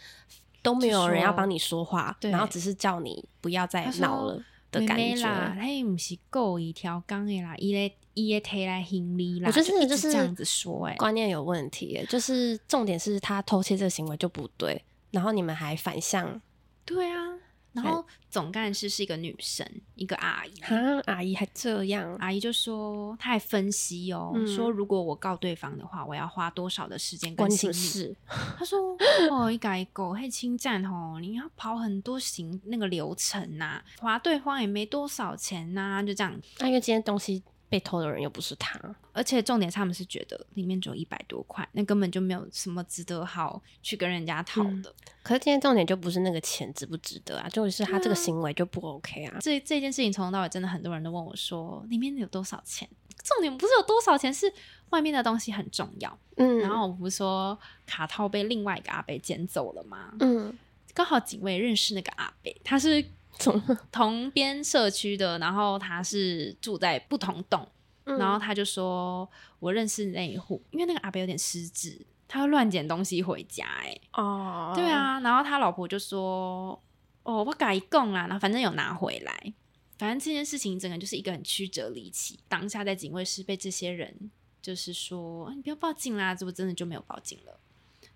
[0.66, 5.60] 都没有人要帮你说话，对然后只是叫你不要再闹了的感妹妹啦，觉。
[5.60, 16.40] 他也不是故意调岗的啦，伊咧伊咧推来行李啦，我觉得就一就是这样子说、欸，哎，观念有问题耶，就是重点是他偷窃这个行为就不对，然后你们还反向，
[16.84, 17.38] 对啊。
[17.76, 27.74] 然后总干事是一个女生，一个阿姨，哈，阿姨还这样，阿姨就说，她还分析哦，嗯说如果我告对方的话，我要花多少的时间跟心力？
[27.74, 28.16] 么事？
[28.58, 28.96] 她说，
[29.30, 36.34] 哦，一改狗嘿侵占哦，你要跑很多行那个流程呐、划对方也没多少钱呐、就这样。
[36.58, 38.80] 那、因为今天东西被偷的人又不是他，
[39.12, 44.94] 而且重点是他们是觉得里面只有一百多块，那根本就没有什么值得好去跟人家讨嗯的。
[45.22, 49.38] 可是今天重点就不是那个钱值不值得啊，重点是他这个行为就不 OK 啊。
[49.40, 52.88] 这这件事情从头到尾真的很多人都问我说，里面有多少钱？
[53.24, 54.52] 重点不是有多少钱，是
[54.90, 56.16] 外面的东西很重要。
[56.36, 60.14] 嗯，然后我不是说卡套被另外一个阿北捡走了吗？
[60.20, 60.56] 嗯，
[60.94, 63.04] 刚好警卫认识那个阿北，他是
[63.38, 63.78] 怎么？
[63.92, 67.66] 同边社区的，然后他是住在不同栋，
[68.04, 76.80] 嗯然后他就说我认识那一户，因为那个阿伯有点失智，他会乱捡东西回家、欸，哦，对，啊，然后他老婆就说
[77.22, 79.54] ：“哦，我改供啦，然后反正有拿回来。
[79.98, 82.38] 反正这件事情整个就是一个很曲折离奇。
[82.48, 87.58] 当下在警卫室被这些人就是说：‘你不要报警啦！’这不真的就没有报警了。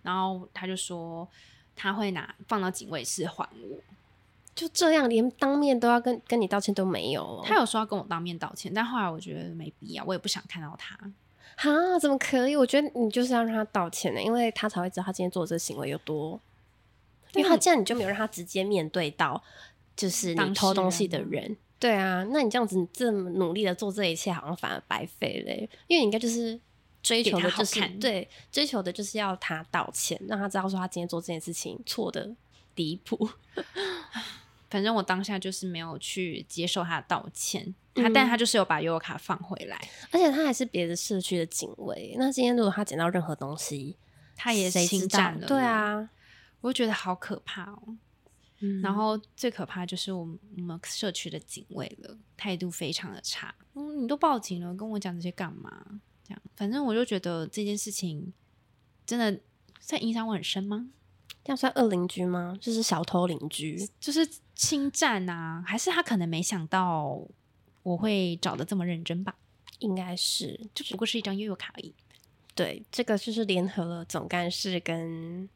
[0.02, 1.26] 然后他就说
[1.74, 3.78] 他会拿放到警卫室还我。
[4.60, 7.42] 就这样，连当面都要跟跟你道歉都没有哦。
[7.42, 10.98] 他有说要跟我当面道歉，但后来我觉得没必要，我也不想看到他。
[11.56, 12.54] 哈，怎么可以？
[12.54, 16.38] 我觉得你就是要让他道歉呢，因为他才会知道他今天做这个行为有多。
[17.32, 19.42] 因为他这样，你就没有让他直接面对到，
[19.96, 21.56] 就是你偷东西的人。
[21.78, 25.66] 对啊，那你这样子，你这么努力的做这一切，好像反而白费嘞。
[25.86, 26.60] 因为你应该就是
[27.02, 32.34] 追求的就是对，追求的就是要他道歉，让他知道说他今天做这件事情错的
[32.74, 33.30] 离谱。
[34.70, 39.76] 反正我当下就是没有去接受他的道歉，他、嗯但他就是有把悠游卡放回来，
[40.12, 42.14] 而且他还是别的社区的警卫。
[42.16, 43.96] 那今天如果他捡到任何东西，
[44.36, 45.46] 他也谁侵占了。
[45.46, 46.08] 对，啊，
[46.60, 47.98] 我就觉得好可怕哦。
[48.62, 53.54] 嗯然后最可怕就是我们我们社区的警卫了，态度非常的差。
[53.74, 55.84] 嗯，你都报警了，跟我讲这些干嘛？
[56.22, 58.32] 这样，反正我就觉得这件事情
[59.06, 59.40] 真的
[59.80, 60.90] 在影响我很深吗？
[61.42, 62.54] 这样算恶邻居吗？
[62.60, 63.88] 就是小偷邻居。
[63.98, 64.28] 就是
[64.60, 67.18] 侵占啊，还是他可能没想到
[67.82, 69.34] 我会找的这么认真吧？
[69.78, 71.94] 应该是，就不过是一张悠悠卡而已。
[72.54, 75.48] 对，这个就是联合了总干事跟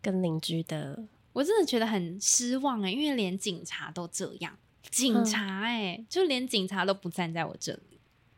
[0.00, 4.56] 跟邻居的，我真的觉得很失望哎、因为连警察都这样，
[4.90, 7.93] 警察哎、就连警察都不站在我这里。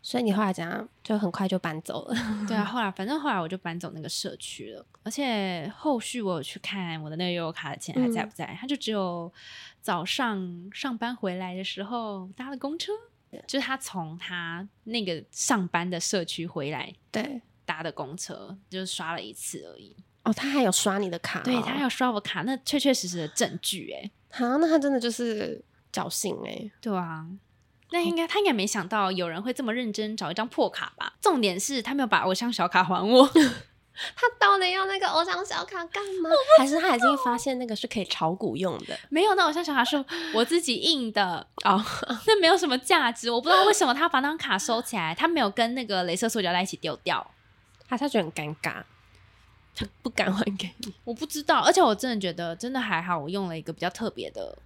[0.07, 2.15] 所以你后来怎样，就很快就搬走了。
[2.47, 9.33] 对啊，后来反正后来我就搬走那个社区了，而且后续我有去看我的那个悠游卡的钱还在不在，他就只有
[9.81, 12.93] 早上上班回来的时候搭了公车，
[13.49, 19.97] 就是他从他那个上班的社区回来对，搭的公车，就是刷了一次而已。
[20.23, 26.71] 哦，他还有刷你的卡、哦，对他还有刷我卡，那确确实实的证据哎、好，那他真的就是侥幸哎。
[26.81, 27.27] 对啊。
[27.91, 31.15] 那应该他应该没想到有人会这么认真找一张破卡吧？
[31.21, 33.27] 重点是他没有把偶像小卡还我，
[34.15, 36.29] 他到底要那个偶像小卡干嘛？
[36.59, 38.99] 还是他已经发现那个是可以炒股用的？
[39.09, 41.83] 没有，那偶像小卡是我自己印的，哦，
[42.27, 43.31] 那没有什么价值。
[43.31, 47.25] 我不知道为什么他把那张卡收起来，他没有跟那个镭射塑胶袋一起丢掉。
[47.89, 48.83] 他他觉得很尴尬，
[49.77, 50.93] 他不敢还给你。
[51.05, 54.59] 我不知道，而且我真的觉得真的还好，我用了一个比较特别的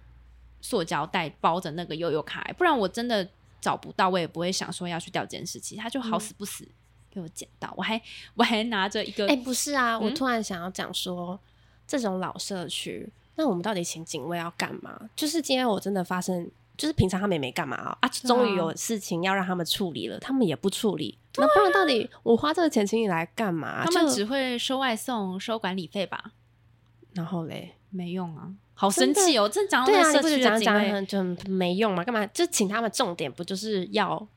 [0.61, 3.27] 塑胶袋包着那个悠悠卡，不然我真的
[3.59, 6.67] 找不到，我也不会想说要去调监视器，他就好死不死
[7.09, 8.01] 给我捡到，我还
[8.35, 11.39] 我还拿着一个，哎、不是啊，我嗯突然想要讲说，
[11.85, 15.09] 这种老社区，那我们到底请警卫要干嘛？
[15.15, 21.17] 就是今天我真的发生就是平常他们也没干嘛啊，啊，终于有事情要让他们处理了，他们也不处理。
[21.35, 23.85] 那不然到底我花这个钱请你来干嘛？
[23.85, 26.31] 他们只会收外送、收管理费吧？
[27.13, 29.47] 然后嘞，没用啊，好生气哦！
[29.47, 32.03] 真讲到对啊，那社你不讲区警讲就没用嘛？
[32.03, 32.25] 干嘛？
[32.27, 34.27] 就请他们重点不就是要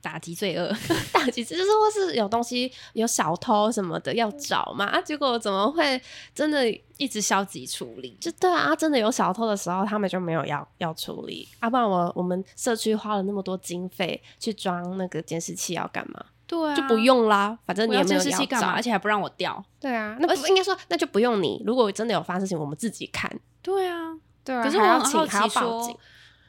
[0.00, 0.72] 打击罪恶，
[1.12, 4.84] 打击，就是或是有东西有小偷什么的要找嘛？
[4.84, 6.00] 啊，结果怎么会
[6.32, 8.16] 真的一直消极处理。
[8.20, 11.48] 就对啊，真的有小偷的时候，他们就没有要要处理。
[11.58, 16.24] 啊，不然我我们社区花了那么多经费去装那个监视器，要干嘛？
[16.46, 18.68] 对啊，就不用啦，反正你要也没有监视器干嘛？
[18.68, 19.64] 找而且还不让我调。
[19.80, 21.60] 对啊，那不应该说那就不用你。
[21.66, 23.30] 如果真的有发生事情，我们自己看。
[23.62, 26.00] 对啊，对啊可是我很好奇说，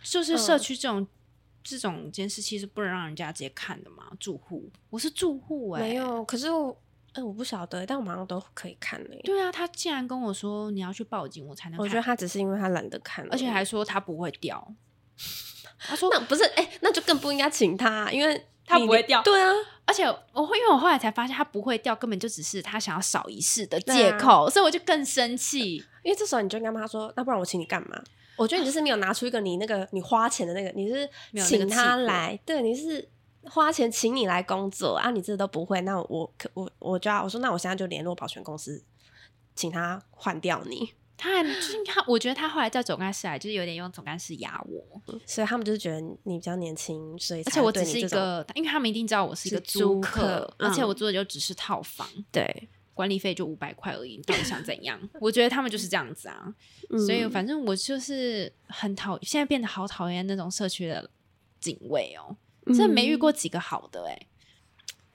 [0.03, 1.07] 就是社嗯区这种、
[1.63, 4.05] 这种监视器是不能让人家直接看的嘛？
[4.19, 5.95] 住户，我是住户哎、没。
[5.95, 6.25] 有。
[6.25, 6.77] 可是我，
[7.13, 11.83] 哎、我不晓得，但我马上都可以看嘞、对啊，他竟然跟我说你要去报警，我才能看。
[11.83, 14.73] 我觉得他只是因为他懒得看而且还说他不会掉。
[15.77, 19.51] 他说那不是哎、那就更不应该请他，因为 你他不会掉对啊，
[19.85, 25.83] 而且我会，因为我后来才发现他不会掉，根本就只是他想要少一事的借口，所以我就更生气。
[26.03, 28.03] 因为这时候你就跟他说，那不然我请你干嘛？
[28.35, 31.09] 我觉得你就是没有拿出一个你那个你花钱的那个，你是
[31.45, 33.07] 请他来，对，你是
[33.43, 38.83] 花钱请你来工作啊，你这都不会，那我可我我就要我说，那我现在就联络保全公司，
[39.55, 40.93] 请他换掉你。
[41.15, 54.99] 他还就是他，我觉得他后来叫总干事来，就是有点用总干事压我，所以他们就是觉得你比较年轻，所以而且我只是一个，因为他们一定知道我是一个是租租客而且嗯我租的就只是套房，对，管理费就五百块而已，你到底想怎样？
[55.19, 56.53] 我觉得他们就是这样子啊，
[57.05, 57.31] 所以嗯。
[57.31, 61.09] 反正我就是很讨，现在变得好讨厌那种社区的
[61.59, 62.35] 警卫哦，
[62.67, 64.27] 真的没遇过几个好的哎、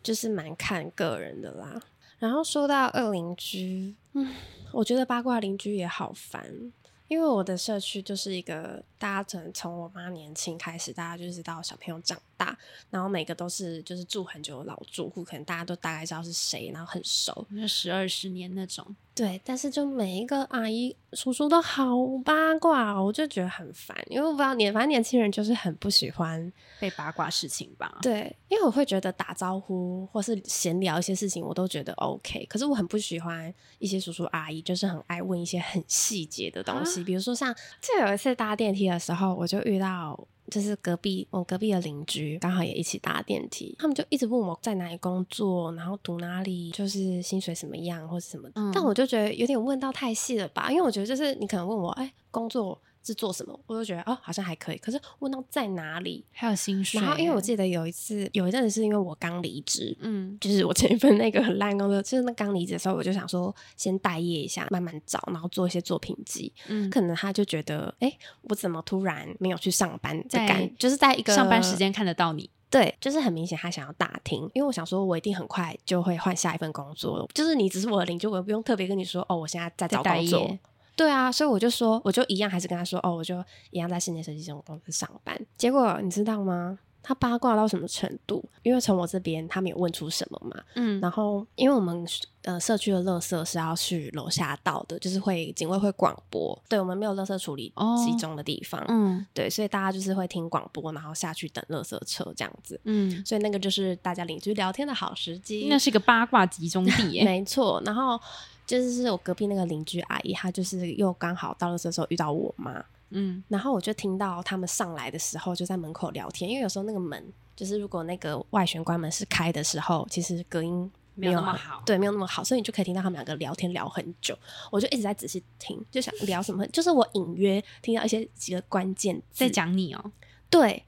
[0.02, 1.80] 就是蛮看个人的啦。
[2.18, 4.34] 然后说到二邻居，嗯，
[4.72, 6.72] 我觉得八卦邻居也好烦，
[7.06, 12.56] 因为我的社区就是一个大家可能从我妈年轻开始，大家就知道小朋友长大，
[12.90, 17.46] 然后每个都是就是住很久的老住户，可能大家都大概知道是谁，然后很熟。
[17.54, 18.84] 就十二十年那种，
[19.14, 21.86] 对，但是就每一个阿姨叔叔都好
[22.24, 27.98] 八卦哦，我就觉得很烦，因为我不知道年，反正年轻人就是很不喜欢被八卦事情吧。
[28.02, 32.44] 对，因为我会觉得打招呼或是闲聊一些事情，我都觉得 OK。
[32.46, 40.26] 可是我很不喜欢一些叔叔阿姨，就是很爱问一些很细节的东西，比如说像就有一次搭电梯的时候，我就遇到。
[40.50, 48.52] 就是隔壁我隔壁的邻居刚好也一起搭电梯，他们就一直问我在哪里工作，然后读哪里，就是薪水什么样或者什么的。
[48.54, 54.76] 嗯但我就觉得有点问到太细了吧，因为我觉得就是你可能问我，哎，工作是做什么，我就觉得哦好像还可以。
[54.76, 66.52] 可是问到在哪里，还有薪水欸，然后因为我记得有一次，有一阵子是因为我刚离职，嗯，就是我前一份那个很烂工作，就是那刚离职的时候，我就想说先待业一下，慢慢找，然后做一些作品集。
[66.66, 70.22] 嗯，可能他就觉得，哎、我怎么突然没有去上班？
[70.28, 77.26] 在感就是在一个上班时，间看得到你，对，就是很明显他想要打听，因为我想说，我一定很快就会换下一份工作。
[77.32, 80.58] 就是你只是我的邻居，我也不用特别跟你说，哦，我现在在找工作业。
[80.98, 83.36] 对啊，所以我就说，我就一样还是跟他说，哦，我就
[83.70, 85.40] 一样在室内设计这种公司上班。
[85.56, 86.78] 结果你知道吗？
[87.00, 88.44] 他八卦到什么程度？
[88.62, 92.04] 因为从我这边他没有问出什么嘛，嗯，然后因为我们
[92.42, 102.78] 呃社区的垃圾是要去楼下倒的，就是会警卫会广播，对我们没有垃圾处理哦集中的地方，嗯对，所以大家就是会听广播，然后下去等垃圾车这样子。
[102.84, 105.66] 嗯，所以那个就是大家邻居聊天的好时机。
[105.70, 108.20] 那是一个八卦集中地 耶，没错，然后
[108.68, 113.42] 就是是我隔壁那个邻居阿姨，她就是又刚好到了这时候遇到我妈，嗯。
[113.48, 121.82] 然后我就听到他们上来的时候就在门口聊天，因为有时候那个门就是如果那个外玄关门是开的时候，其实隔音没有那么好。
[121.86, 124.38] 对，没有那么好，所以你就可以听到他们两个聊天聊很久。
[124.70, 129.46] 我就一直在仔细听，就想聊什么，就是我隐约听到一些几个关键字。
[129.46, 130.12] 在讲你哦，
[130.50, 130.84] 对，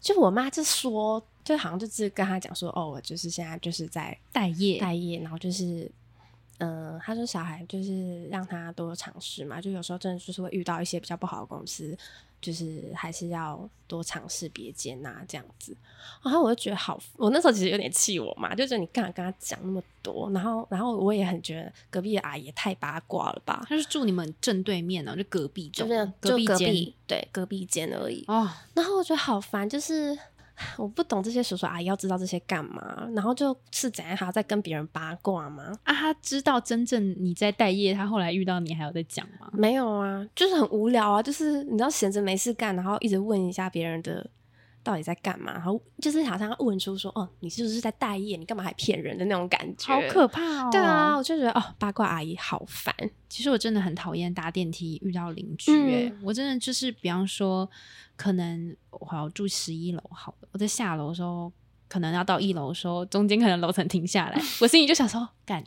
[0.00, 5.90] 就我妈就说，就好像就是跟他讲说，哦，我就是现在就是在待业，待业，然后就是，
[6.62, 11.96] 嗯、他说小孩就是让他多尝试嘛，就有时候真的就是会遇到一些比较不好的公司，
[12.40, 15.76] 就是还是要多尝试别间呐这样子。
[16.22, 23.64] 然后我就觉得好，我那时候其实有点气我嘛，就觉得你干嘛跟他讲那么多，然后然后我也很觉得隔壁的阿姨也太八卦了吧。
[23.68, 30.16] 他是住你们正对面哦，就隔壁就是就隔壁间隔壁对隔壁间而已，哦，然后我觉得好烦，就是
[30.76, 35.72] 我不懂这些叔叔阿姨要知道这些干嘛，然后就是怎样还要再跟别人八卦吗？
[35.84, 39.48] 啊，他知道真正你在待业，他后来遇到你还有在讲吗？
[39.52, 44.28] 没有啊，就是很无聊啊，就是你知道闲着没事干，然后一直问一下别人的
[44.82, 45.52] 到底在干嘛？
[45.52, 48.36] 然后就是好像要问出说，哦，你是不是在待业？
[48.36, 49.92] 你干嘛还骗人的那种感觉？
[49.92, 50.68] 好可怕哦！
[50.70, 52.94] 对啊，我就觉得哦，八卦阿姨好烦。
[53.28, 57.68] 其实我真的很讨厌搭电梯遇到邻居、欸，嗯我真的就是，比方说，
[58.16, 61.50] 可能我要住十一楼好了，我在下楼的时候，
[61.92, 65.62] 可能要到一楼的时候，中间可能楼层停下来， 我心里就想说，干，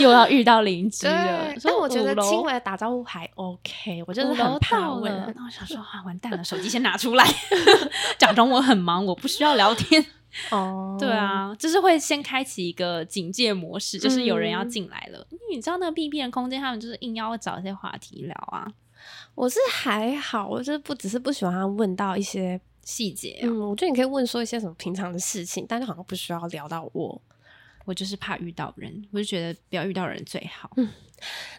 [0.00, 1.54] 又要遇到邻居了。
[1.60, 5.32] 说但我觉得轻微的打招呼还 OK，我就是五楼很怕到问了，。
[5.36, 7.24] 那我想说啊，完蛋了，手机先拿出来，
[8.18, 10.04] 假装我很忙，我不需要聊天。
[10.50, 15.24] 哦，对，啊，就是会先开启一个警戒模式，就是有人要嗯进来了。
[15.30, 18.66] 因为你知道那个 B B 的空间，他们就是硬要找一些话题聊啊，
[19.36, 22.60] 我是还好，我就是不只是不喜欢问到一些，
[22.90, 23.46] 细节、啊。
[23.46, 27.22] 嗯，我觉得你可以问说一些什么平常的事情，但是好像不需要聊到我。
[27.86, 30.70] 我就是怕遇到人，我就觉得不要遇到人最好。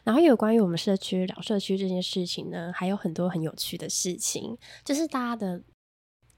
[0.03, 4.55] 然后有关于我们社区聊社区这件事情呢，还有很多很有趣的事情，
[4.85, 5.61] 就是大家的，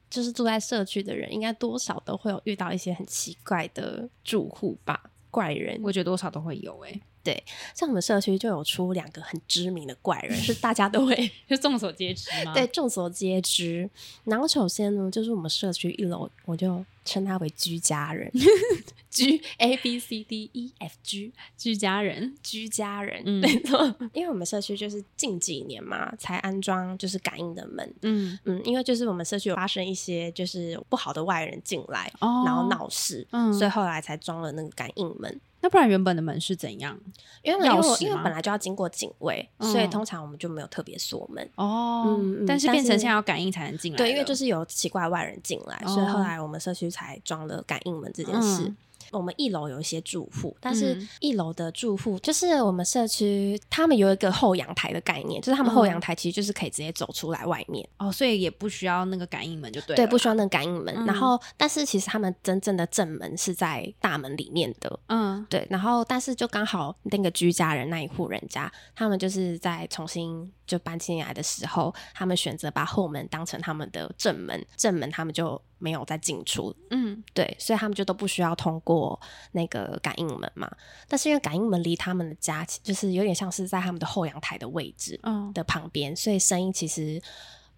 [0.10, 5.80] 就是住在社区的人，应该多少都会有遇到一些很奇怪的住户吧，怪人。
[5.84, 6.84] 我觉得多少都会有
[7.32, 7.44] 诶、
[7.74, 12.54] 像我们社区就有出两个很知名的怪人，是大家都会 就众所皆知吗？
[12.54, 13.90] 对，众所皆知。
[14.26, 18.32] 然后首先呢，就是我们社区一楼，我就称他为居家人，
[19.10, 23.84] G A B C D E F G 居家人，居家人， 嗯没错。
[24.14, 27.94] 因为我们社区就是近几年嘛，才安装就是感应的门。
[28.02, 35.40] 嗯，嗯，因为就是我们社区有发生一些就是不好的外人进来，哦然后闹事，嗯所以后来才装了那个感应门。
[35.64, 36.96] 那不然原本的门是怎样？
[37.42, 41.50] 因为因为因为本来就要经过警卫，嗯所以通常我们就没有特别锁门。
[41.56, 48.66] 哦，但是变成现在要感应才能进来，对，因为就是有奇怪外人进来，所以后哦来我们社区才装了感应门这件事。
[48.66, 48.78] 嗯
[49.14, 51.10] 我们一楼有一些住户，但是嗯。
[51.20, 59.96] 一楼的住户就是我们社区，他们有一个后阳台的概念，就是他们后阳嗯台其实就是可以直接走出来外面，哦，所以也不需要那个感应门就对了。
[59.96, 60.94] 对，不需要那个感应门。
[60.98, 61.06] 嗯。
[61.06, 65.46] 然后，但是其实他们真正的正门是在大门里面的，嗯。
[65.50, 79.20] 对，然后但是就刚好那个居家人那一户人家，他们就是在重新就搬进来的时候，他们选择把后门当成他们的正门，正门他们就没有再进出，嗯对，所以他们就都不需要通过
[79.52, 80.68] 那个感应门嘛。
[81.08, 87.22] 但是因为感应门离他们的家就是有点像是在他们的后阳台的位置嗯的旁边，所以声音其实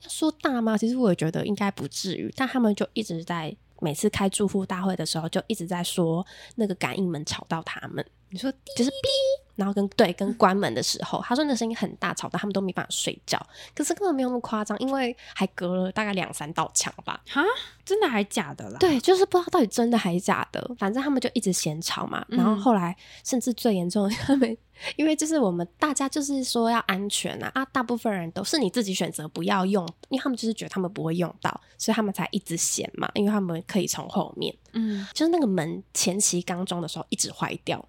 [0.01, 0.77] 要说大吗？
[0.77, 3.55] 其实我也觉得应该不至于，但他们就一直在。
[3.81, 6.25] 每次开住户大会的时候，就一直在说
[6.55, 8.03] 那个感应门吵到他们，
[8.35, 9.07] 你说就是哔，
[9.55, 13.41] 然后跟对跟关门的时候，他说那声音很大，吵到他们都没办法睡觉。
[13.73, 17.21] 可是根本没有那么夸张，因为还隔了大概两三道墙吧。
[17.29, 17.41] 哈，
[17.85, 22.25] 真的还假的啦？，对，就是不知道到底真的还是假的，反正他们就一直嫌吵嘛。
[22.27, 24.57] 然后嗯后来甚至最严重的， 他们
[24.97, 34.53] 因为就是我们大家就是说要安全啊啊，大部分人都是你自己选择不要用，因为他们就是觉得他们不会用到，所以他们才一直嫌嘛，因为他们可以从后面。
[34.75, 37.83] 嗯，就是那个门前期刚装的时候一直坏掉，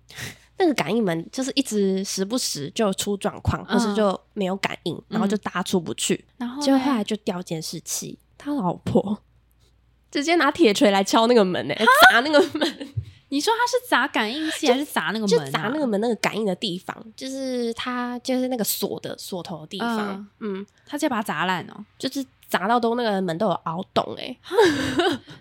[0.58, 3.94] 那个感应门就是一直时不时就出状况，或是嗯。
[3.94, 9.22] 就没有感应，然后就搭出不去，然后结果后来就掉监视器，他老婆
[10.10, 12.88] 直接拿铁锤来敲那个门呢、欸砸那个门，
[13.30, 15.50] 你说他是砸感应器还是砸那个就门、啊？
[15.50, 20.64] 砸那个门那个感应的地方，就是他就是那个锁的锁头的地方，嗯。
[20.86, 21.84] 他直接把它砸烂哦。
[21.98, 24.36] 就是砸到都那个门都有凹洞哎、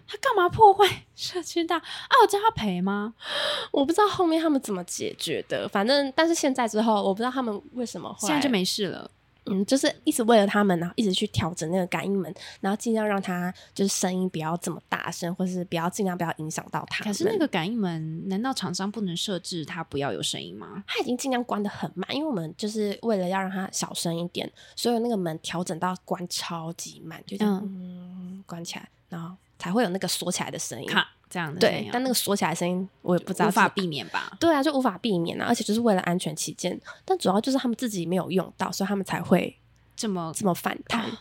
[0.07, 0.85] 他干嘛破坏
[1.15, 1.83] 社区大啊？
[2.23, 3.13] 我叫他赔吗？
[3.71, 9.09] 我不知道后面他们怎么解决的，反正但是现在之后，我不知道他们为什么会现在就没事了。
[9.45, 17.03] 嗯，就是一直为了他们，然后一直去调整那个感应门，然后尽量让它就是声音不要这么大声，或是不要尽量不要影响到他。
[17.03, 20.83] 可是那个感应门，难道厂商不能设置它不要有声音吗？
[20.87, 30.87] 他已经尽量关的很慢，因为我们就是为了要让它小声一点，所以那个门调整到关超级慢，就这样嗯关起来，然后才会有那个锁起来的声音。
[30.87, 34.35] 咔，这样的声音，啊对但那个锁起来的声音我也不知道无法避免吧？
[34.39, 39.57] 对啊，就无法避免啊，而且就是为了安全起见，但主要就是他们自己没有用到，所以他们才会
[39.95, 41.03] 这么这么反弹。
[41.03, 41.17] 哦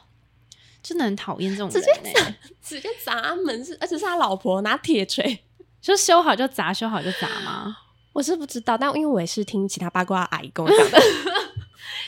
[0.85, 5.43] 真的很讨厌这种直人接呢、直接砸门是，而且是他老婆拿铁锤，
[5.81, 7.75] 就修好就砸，修好就砸吗？
[8.13, 11.01] 我是不知道，但因为我也是听其他八卦阿姨跟我讲的，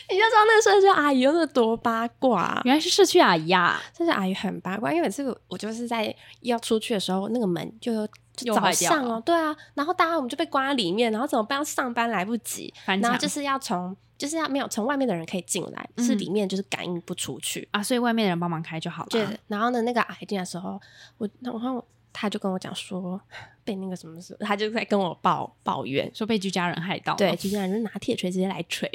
[0.09, 2.61] 你就知道那个社区阿姨有那多八卦。
[2.63, 3.81] 原来是社区阿姨啊！
[3.97, 11.57] 社区阿姨很八卦，因为每次我就是在要出去的时候，那个门就就早上哦，对啊，然后大家我们就被关在里面，然后怎么办？
[11.57, 17.67] 要上班来不及，然后就是要从就是要没有从外面的人可以进来，是嗯里面就是感应不出去。
[17.71, 20.79] 啊，所以外面的人帮忙开就好了对了。，然后呢，那个阿姨进来的时候，
[21.17, 23.19] 我然后他就跟我讲说，
[23.63, 28.89] 被那个什么事，他就在跟我抱抱怨，说被居家人害到，对，居家人就拿铁锤直接来锤。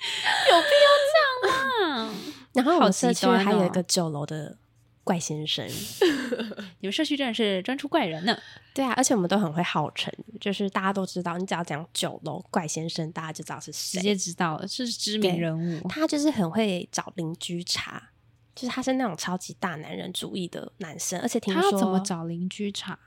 [0.50, 2.14] 有必要这样吗？
[2.52, 4.56] 然后我们社区还有一个九楼的
[5.04, 5.66] 怪先生。
[6.80, 8.36] 你们社区真的是专出怪人呢。
[8.72, 15.88] 对啊，而且我们都很会号称，就是大家都知道，你只要讲九楼怪先生，大家就知道是谁，直接知道了是知名人物。
[15.88, 18.02] 他就是很会找邻居茬，
[18.54, 22.98] 就是他是那种超级大男人主义的男生，而且听说他怎么找邻居茬？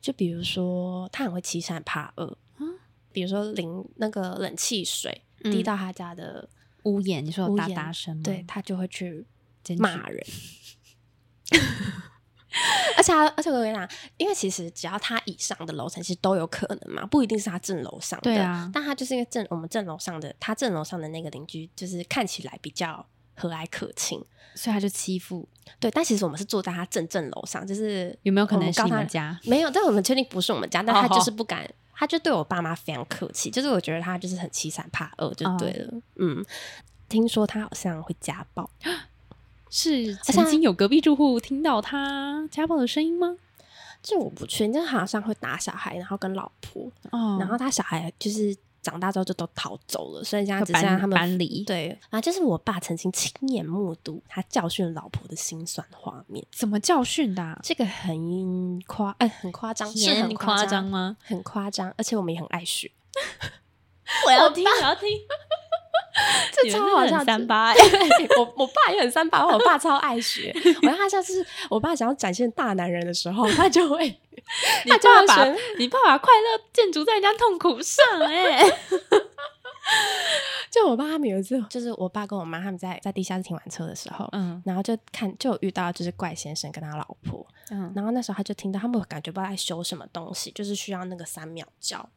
[0.00, 2.36] 就比如说他很会欺善怕恶，嗯
[3.12, 6.48] 比如说淋那个冷气水滴到他家的
[6.84, 8.22] 屋檐，你说有大大声吗？
[8.24, 9.26] 对他就会去
[9.78, 10.26] 骂人。
[12.96, 18.24] 而且他，而且我跟你讲，因为其实只要他以上的楼层其实都有可能嘛，不一定是他正楼上的。
[18.24, 24.22] 对啊但他就是因为正我们正楼上的，他正楼上的那个邻居，就是看起来比较和蔼可亲。
[24.56, 25.48] 所以他就欺负。
[25.78, 29.38] 对，但其实我们是住在他正正楼上，就是有没有可能是他你们家？
[29.44, 35.92] 没有，但我们确定不是我们家，但他哦就是不敢，他就对我爸妈非常客气，就是我觉得他就是很欺善怕恶就对了。
[36.16, 36.42] 嗯，
[37.10, 38.70] 听说他好像会家暴，
[39.68, 43.36] 是且曾经有隔壁住户听到他家暴的声音吗？
[44.02, 57.58] 这我不确定，就好像会打小孩，然后跟老婆，哦然后他小孩就是长大之后就都逃走了，所以现在会只剩下他们搬离对，啊就是我爸曾经亲眼目睹他教训老婆的心酸画面，怎么教训的啊？
[57.62, 61.16] 这个很夸，哎、很夸张，是很很夸张吗？
[61.22, 62.90] 很夸张，而且我们也很爱学。
[64.26, 65.08] 我要听，我要听。
[66.52, 70.54] 这超好笑，三八 对我我爸也很三八，我爸超爱学。
[70.82, 74.06] 我让他下次我爸想要展现大男人的时候，他就会
[74.84, 78.62] 你他就会选你爸爸快乐建筑在人家痛苦上、哎，
[80.70, 87.92] 就我爸他们有一次，就是我爸跟我妈他们在在地下室停完车的时候，嗯然后就看就有遇到就是怪先生跟他老婆，嗯。
[87.94, 92.08] 然后那时候他就听到他们感觉不知道在修什么东西，就是需要那个三秒胶，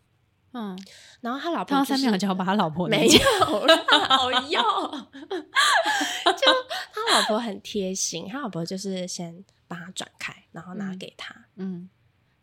[0.54, 0.78] 嗯，
[1.22, 6.48] 然后他老婆、看到就是、三秒就要把他老婆 没有了，好要，就
[6.94, 11.90] 他老婆很贴心，他老婆就是先帮他转开，然后拿嗯给他，嗯，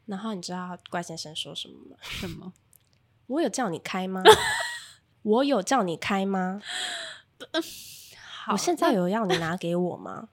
[0.06, 1.96] 然后你知道怪先生说什么吗？
[2.02, 2.52] 什么？
[3.28, 4.22] 我有叫你开吗？
[5.22, 6.61] 我有叫你开吗？
[8.42, 10.30] 好我现在有要你拿给我吗？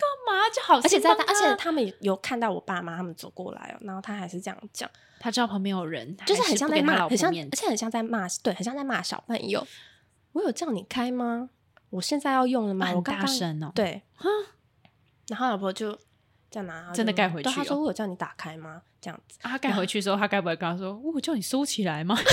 [0.00, 4.88] 干嘛就好而且在他，而且他们有看到我爸妈他们走过来哦，然后他还是这样讲，
[5.18, 9.66] 他知道旁边有人，就是很像在骂，很像，而且很像在骂，对，很像在骂小朋友。
[10.32, 11.50] 我有叫你开吗？
[11.90, 12.90] 我现在要用了吗？
[12.94, 14.02] 我刚刚对，
[15.28, 15.92] 然后老婆就
[16.50, 18.82] 这样拿，真的盖回去哦他说我有叫你打开吗？
[19.00, 22.16] 这样子，啊他盖回去的时候，他该不会跟他说：“我有叫你收起来吗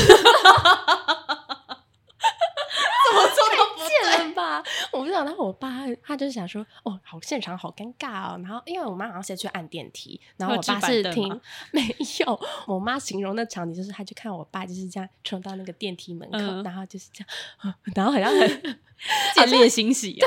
[3.88, 4.64] 贱了吧？
[4.94, 5.26] 我不知道。
[5.26, 5.70] 然后我爸
[6.02, 8.40] 他就是想说，哦，好现场好尴尬哦。
[8.42, 11.30] 然后因为我妈好像先去按电梯，然后我爸是听
[11.74, 11.82] 没
[12.20, 12.40] 有。
[12.68, 17.22] 我妈形容那场景就是，她去看我爸就是这样冲到那个电梯门口，嗯然后就是这
[17.66, 18.80] 样， 然后好像很？
[19.36, 20.26] ”见猎欣喜啊！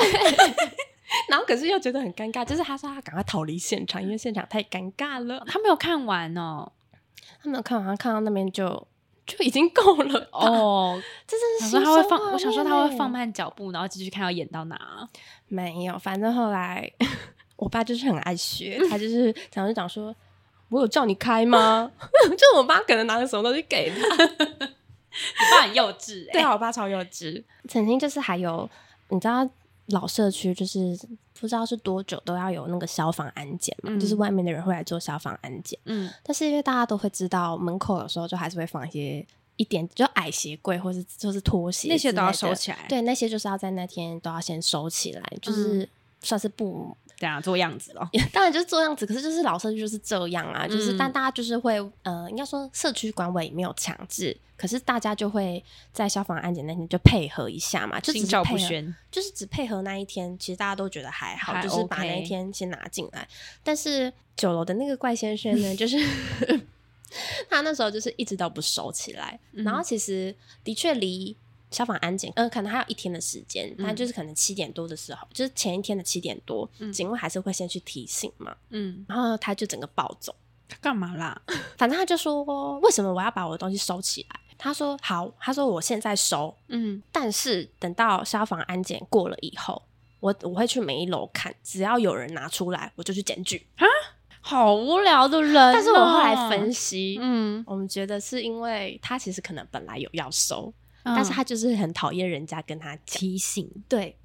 [1.28, 5.42] 然后可是又觉得很尴尬，就是他说他赶快逃离现场，因为现场太尴尬了。
[5.46, 6.70] 他没有看完哦。
[7.42, 8.86] 他没有看完，他看到那边就
[9.30, 10.28] 就已经够了。
[10.32, 15.08] 哦，这真是想说他会放，我想说他会放慢脚步，然后继续看要演到哪。
[15.48, 16.90] 没有，反正后来
[17.56, 20.14] 我爸就是很爱学，他就是常常讲说
[20.70, 21.90] ：“我有叫你开吗？”
[22.36, 23.96] 就我妈可能拿个什么东西给他。
[25.10, 27.42] 你爸很幼稚哎、对啊，我爸超幼稚。
[27.68, 28.68] 曾经就是还有，
[29.08, 29.48] 你知道
[29.91, 30.99] 老社区就是
[31.38, 35.78] 不知道是多久都要有那个消防安检嘛，嗯就是外面的人会来做消防安检。
[35.84, 39.26] 嗯，但是因为大家都会知道，门口有时候就还是会放一些
[39.57, 45.88] 一点就矮鞋柜或是就是拖鞋那些都要收起来对，那些就是要在那天都要先收起来，就是
[46.22, 46.97] 算是不。
[47.20, 48.08] 这样做样子哦。
[48.32, 55.62] 当然就是做样子，可是就是老社区就是这样啊，就是、嗯但大家就是会呃，应该说社区管委没有强制，可是大家就会
[55.92, 63.28] 在消防安检那天就配合一下嘛，就只是配合，就是只配合那一天，其实大家都觉得还好，还就是把那一天先拿进来。
[63.62, 65.96] 但是九楼的那个怪先生呢，就是
[67.50, 71.36] 他那时候就是一直都不收起来，嗯然后其实的确离。
[71.70, 73.84] 消防安检，嗯、可能还有一天的时间，嗯。
[73.84, 76.92] 但就是可能七点多的时候，就是前一天的七点多，嗯。
[76.92, 80.34] 警卫还是会先去提醒嘛，嗯，然后他就整个暴走，
[80.68, 81.40] 他干嘛啦？
[81.78, 84.40] 反正他就说为什么我要把我的东西收起来？
[84.58, 89.82] 他说好，他说我现在收，嗯，但是等到消防安检过了以后，
[90.20, 93.66] 我我会去每一楼看，只要有人拿出来，我就去检举。
[93.76, 93.86] 啊。
[94.42, 100.72] 好无聊的人哦、 但是我后来分析，嗯，我们觉得是因为他其实可能本来有要收，
[101.03, 102.96] 嗯但是他就是很讨厌人家跟他。
[103.07, 104.16] 提醒对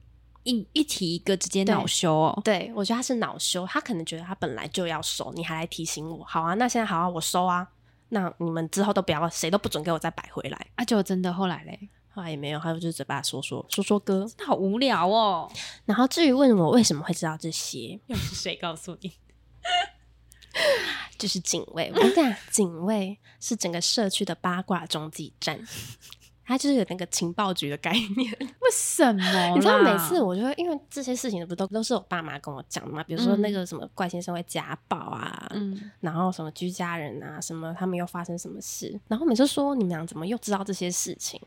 [0.43, 2.41] 一一提一个直接恼羞哦。
[2.43, 7.67] 对，我觉得他是恼羞，他可能觉得他本来就要收，你还来提醒我，好啊，那现在好啊，我收啊。
[8.09, 10.67] 那你们之后都不要，谁都不准给我再摆回来。
[10.75, 14.29] 啊，就真的后来嘞，后来也没有，还有就是嘴巴说说说说歌。
[14.45, 15.51] 好无聊哦。
[15.85, 19.13] 然后至于问我为什么会知道这些，又是谁告诉你？
[21.17, 21.91] 就是警卫。
[21.93, 25.59] 我跟你讲，警卫是整个社区的八卦中继站。
[26.45, 29.49] 他就是有那个情报局的概念， 为什么？
[29.55, 33.03] 你知道每次我就会因为这些事情不都都是我爸妈跟我讲的嘛？
[33.03, 41.41] 比如说那个什么怪先生会家暴啊，嗯，然后什么居家人啊，什么他们又发生什么事，然后每次说你们俩怎么又知道这些事情？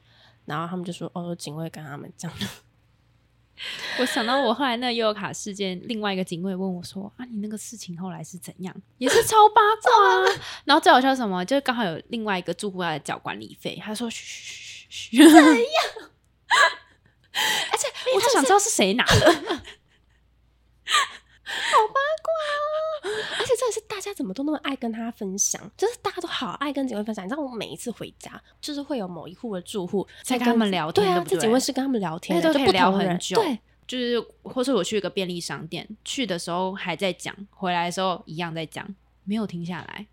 [0.44, 2.32] 然后他们就说哦，警卫跟他们讲。
[3.98, 8.74] 我想到我后来那悠游卡事件，另外一个警卫问我说啊，你那个事情后来是怎样？
[8.98, 10.40] 也是超八卦。
[10.64, 11.44] 然后最好笑什么？
[11.44, 14.67] 就是刚好有另外一个住户要来缴管理费，他说嘘嘘嘘。
[15.12, 16.10] 怎样？
[17.70, 19.42] 而且我就想知道是谁拿的， 好
[21.86, 23.10] 八卦哦！
[23.38, 27.24] 而且真的是大家怎么都那么爱跟他分享，就是大家都好爱跟警卫分享。
[27.24, 33.40] 你知道我每一次回家，就是会有某一户的住户在跟他们聊天，对啊，这警卫是跟他们聊天，都可以聊很久。
[33.40, 40.06] 对，就是或是我去一个便利商店，去的时候还在讲，回来的时候一样在讲，没有停下来。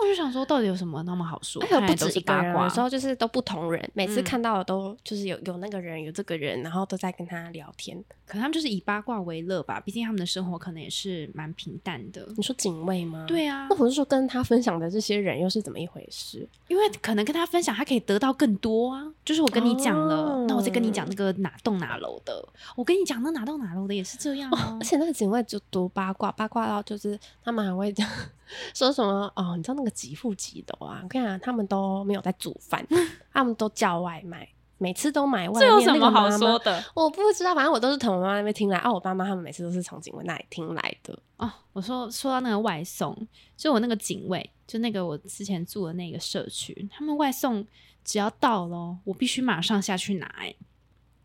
[0.00, 1.60] 我就想说，到底有什么那么好说？
[1.60, 7.96] 不止一个人，有时候就是都不同人，每次看到的都就是有有那个人，有这个人，然后都在跟他聊天。
[8.26, 12.26] 可能他们就是以八卦为乐吧，毕竟他们的生活可能也是蛮平淡的。
[12.36, 13.24] 你说警卫吗？
[13.26, 16.46] 对啊，那我是说跟他分享的这些人又是怎么一回事？
[16.68, 19.02] 因为可能跟他分享，他可以得到更多啊。
[19.24, 22.46] 就是我跟你讲了，那我再跟你讲那个哪栋哪楼的，
[22.76, 24.76] 我跟你讲那哪栋哪楼的也是这样啊。
[24.78, 28.06] 而且那个警卫就多八卦，八卦到就是他们还会讲
[28.74, 31.00] 说什么哦，你知道那个几户几楼啊？
[31.02, 32.86] 我跟你讲，他们都没有在煮饭，
[33.32, 34.48] 他们都叫外卖。
[34.80, 36.84] 每次都买外面，这有什么好说的？
[36.94, 38.78] 我不知道，反正我都是从我妈妈那边听来。
[38.78, 41.18] 啊，我爸妈他们每次都是从警卫那里听来的。
[41.36, 43.26] 哦，我说说到那个外送，
[43.56, 47.66] 就我那个警卫，就那个我之前住的那个社区，他们外送
[48.04, 50.26] 只要到了，我必须马上下去拿。
[50.38, 50.54] 哎，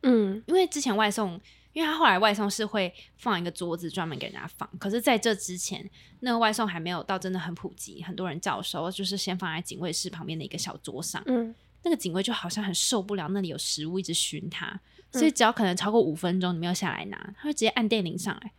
[0.01, 1.39] 嗯，因为之前外送，
[1.73, 5.87] 因为他后来外送是会放一个桌子专门给人家放，可是在这之前，
[6.21, 11.21] 那个外送还没有到真的很普及，很多人叫的时候，就是先放在警卫室旁边的一个小桌上。
[11.25, 11.53] 嗯。
[11.85, 14.79] 那个警卫就好像很受不了那里有食物一直熏他，
[15.11, 18.53] 所以只要可能超过五分钟你没有下来拿，他会直接按电铃上来。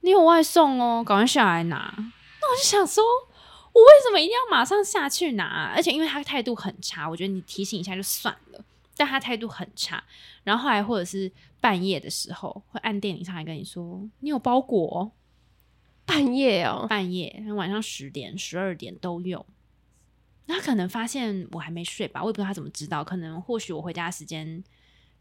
[0.00, 1.92] 你有外送哦，赶快下来拿。
[1.96, 3.04] 那我就想说，
[3.74, 5.70] 我为什么一定要马上下去拿？
[5.76, 8.64] 而且因为他态度很差，我觉得你提醒一下就算了。
[8.96, 10.02] 但他态度很差，
[10.42, 11.30] 然后后来或者是
[11.62, 15.12] 半夜的时候会按电铃上来跟你说你有包裹。
[16.04, 19.46] 半夜哦，半夜晚上十点、十二点都有。
[20.48, 23.04] 他可能发现我还没睡吧，我也不知道他怎么知道。
[23.04, 24.62] 可能或许我回家时间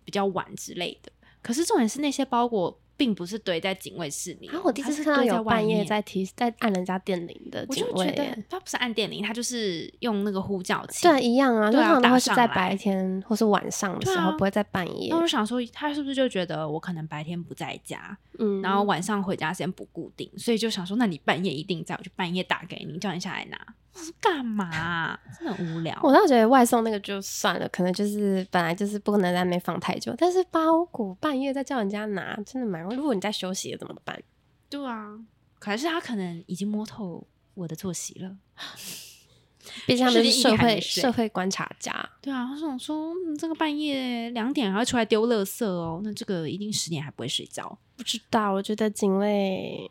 [0.04, 1.12] 比较晚之类的。
[1.44, 4.48] 可是重点是那些包裹并不是堆在警卫室里。
[4.50, 11.08] 啊，我第一次看到有半夜在提在按人家电铃的警卫，他不是按电铃，他就是用那个呼叫器。
[11.08, 15.10] 对，一样啊，就他们会是在白天或是晚上的时候，不会在半夜。
[15.10, 23.58] 那我就想说，他是不是就觉得我可能白天不在家，嗯，然后晚上回家时间不固定，所以就想说，那你半夜一定在，我就半夜打给你，叫你下来拿。
[24.20, 25.20] 干嘛？
[25.38, 26.00] 真的无聊。
[26.02, 30.16] 我倒觉得外送那个就算了，可能就是本来就是不能在那边放太久。
[30.18, 32.84] 但是包裹半夜再叫人家拿，真的蛮……
[32.96, 34.20] 如果你在休息怎么办？
[34.70, 35.20] 对啊，
[35.60, 38.38] 可是他可能已经摸透我的作息了。
[39.86, 42.10] 毕竟他们是社会社会观察家。
[42.22, 49.90] 对啊，他说：“说这个半夜两点还会出来丢垃圾哦，那这个一定十点还不会睡觉。”不知道，我觉得警卫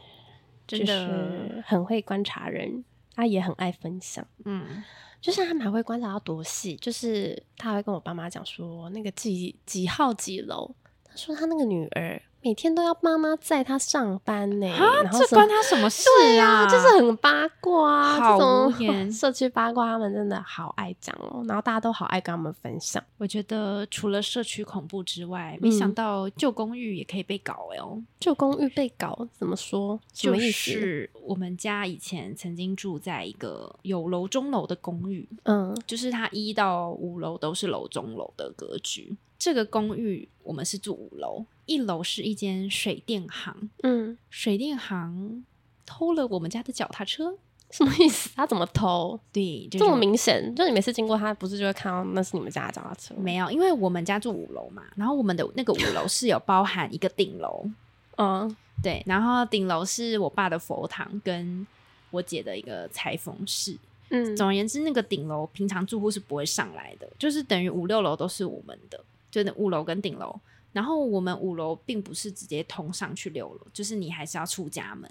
[0.66, 2.84] 真的很会观察人。
[3.12, 4.82] 他也很爱分享，嗯，
[5.20, 10.74] 就像他们还会观察到多细，就是他会跟我爸妈讲说，那个几几号几楼，
[11.04, 12.22] 他说他那个女儿。
[12.42, 16.08] 每天都要妈妈载他上班呢，然后这关他什么事
[16.40, 16.66] 啊？
[16.66, 19.12] 就是很八卦，好无言。
[19.12, 23.02] 社区八卦他们真的好爱讲哦，然后大家都好爱跟他们分享。
[23.18, 28.02] 我觉得除了社区恐怖之外，没想到旧公寓也可以被搞哦。
[28.18, 30.00] 旧公寓被搞怎么说？
[30.14, 30.70] 什么意思？
[30.70, 39.14] 是我们家以前曾经住在一个有楼中楼的公寓，嗯，就是它一到五楼都是楼中楼的格局。
[39.40, 43.70] 这个公寓我们是住五楼，一楼是一间水电行。
[43.82, 45.42] 嗯，水电行
[45.86, 47.34] 偷了我们家的脚踏车，
[47.72, 48.30] 什么意思？
[48.36, 49.18] 他怎么偷？
[49.32, 53.14] 对，这么明显，就你每次经过他，不是就会看到那是你们家的脚踏车？
[53.14, 57.64] 没有，因为我们家住五楼嘛，然后我们的那个五楼是有包含一个顶楼。
[58.18, 61.66] 嗯，对，然后顶楼是我爸的佛堂跟
[62.10, 63.74] 我姐的一个裁缝室。
[64.10, 69.02] 嗯，总而言之，那个顶楼平常住户是不会上来的，就是等于五六楼都是我们的。
[69.30, 70.38] 就那五楼跟顶楼，
[70.72, 75.10] 然后我们五楼并不是直接通上去六楼，就是你还是要出家门，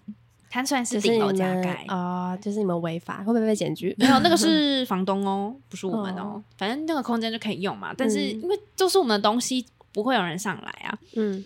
[0.50, 3.96] 它虽然是顶楼加盖，啊，就是你们违法，会不会被检举？
[3.98, 6.22] 没有，那个 是房东哦，不是我们哦。
[6.22, 10.98] 哦反正那个空间就可以用嘛，但是嗯因为都是我们的东西，不会有人上来啊。
[11.16, 11.44] 嗯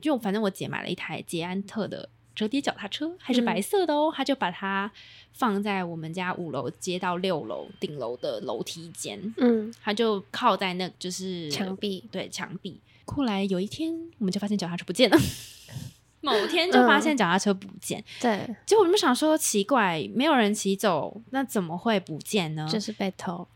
[0.00, 4.88] 就反正我姐买了一台捷安特的折叠脚踏车，还是嗯白色的哦，他就把它
[5.32, 12.78] 放在我们家五楼接到六楼顶楼的楼梯间，嗯，他就靠在那就是墙壁对墙壁。
[13.06, 15.18] 后来有一天，我们就发现脚踏车不见了。
[16.20, 22.68] 某天就发现脚踏车不见，对，结果我们想说奇怪，没有人骑走，那怎么会不见呢？
[22.70, 23.46] 就是被偷。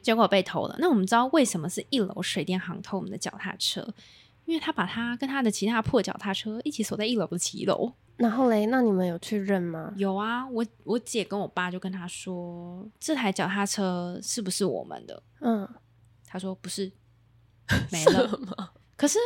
[0.00, 0.76] 结果被偷了。
[0.78, 3.86] 那我们知道为什么是一楼水电行偷我们的脚踏车？
[4.44, 7.90] 因为他把他跟他的其他破脚踏车一起锁在一楼的骑楼。
[8.16, 9.92] 然后嘞，那你们有去认吗？
[9.96, 15.22] 有啊，我我姐跟我爸就跟他说，这台脚踏车是不是我们的？
[15.40, 15.68] 嗯，
[16.26, 16.92] 他说不是，
[17.90, 18.72] 没了。
[18.96, 19.18] 可是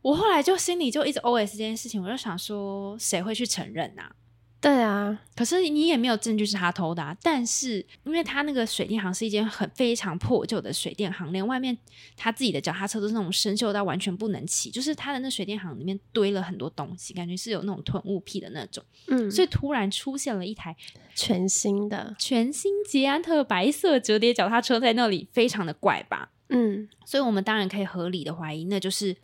[0.00, 4.14] 我后来就心里就一直 OS 这件事情，我就想说，谁会去承认啊？
[4.60, 11.76] 对啊，可是你也没有证据是他偷的、啊，但是因为他那个水电行是一间很非常破旧的水电行，连外面
[12.14, 20.76] 他自己的脚踏车都是那种生锈到完全不能骑，就是他的那水电行里面堆了很多东西，感觉是有那种囤物癖的那种，嗯，所以突然出现了一台
[21.14, 26.32] 全新的，全新捷安特白色折叠脚踏车在那里，非常的怪吧？
[26.50, 29.16] 嗯，所以我们当然可以合理的怀疑，那就是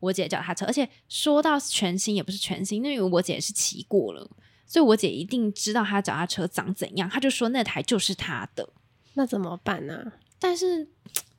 [0.00, 0.66] 我姐的脚踏车。
[0.66, 4.28] 而且说到全新，也不是全新，因为我姐是骑过了，
[4.72, 8.66] 所以我姐一定知道她脚踏车长怎样，她就说那台就是她的。
[9.12, 10.88] 那怎么办呢、但是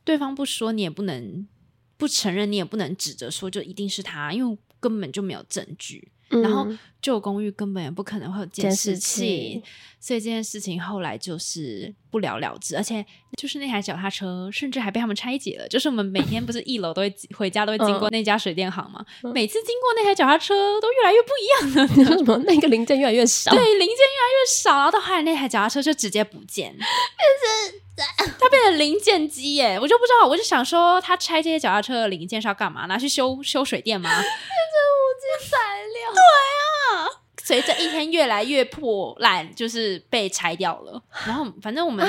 [0.03, 1.47] 对方不说，你也不能
[1.97, 6.11] 不承认，你也不能指着说就一定是他，因为根本就没有证据。
[6.33, 6.67] 嗯然后
[7.01, 8.99] 旧公寓根本也不可能会有监视器
[9.59, 9.63] 器，
[9.99, 13.05] 所以这件事情后来就是不了了之，而且
[13.37, 15.67] 就是那台脚踏车甚至还被他们拆解了。
[15.67, 21.93] 就是我们每天不是一楼都会回家都会经过那家水电行嘛，嗯每次经过那台脚踏车都越来越不一样了。
[21.97, 22.37] 你说什么？
[22.47, 26.73] 那个零件越来越少， 对，零件越来越少，然后到后来那台脚踏车就直接不见，
[28.39, 29.77] 它变成零件机耶！
[29.79, 32.85] 我就不知道，我就想说，他拆这些脚踏车的零件是要干嘛？
[32.87, 34.09] 拿去修修水电吗？
[35.39, 36.13] 材料。
[36.13, 41.03] 对啊随着一天越来越破烂，就是被拆掉了。
[41.27, 42.07] 然后反正我们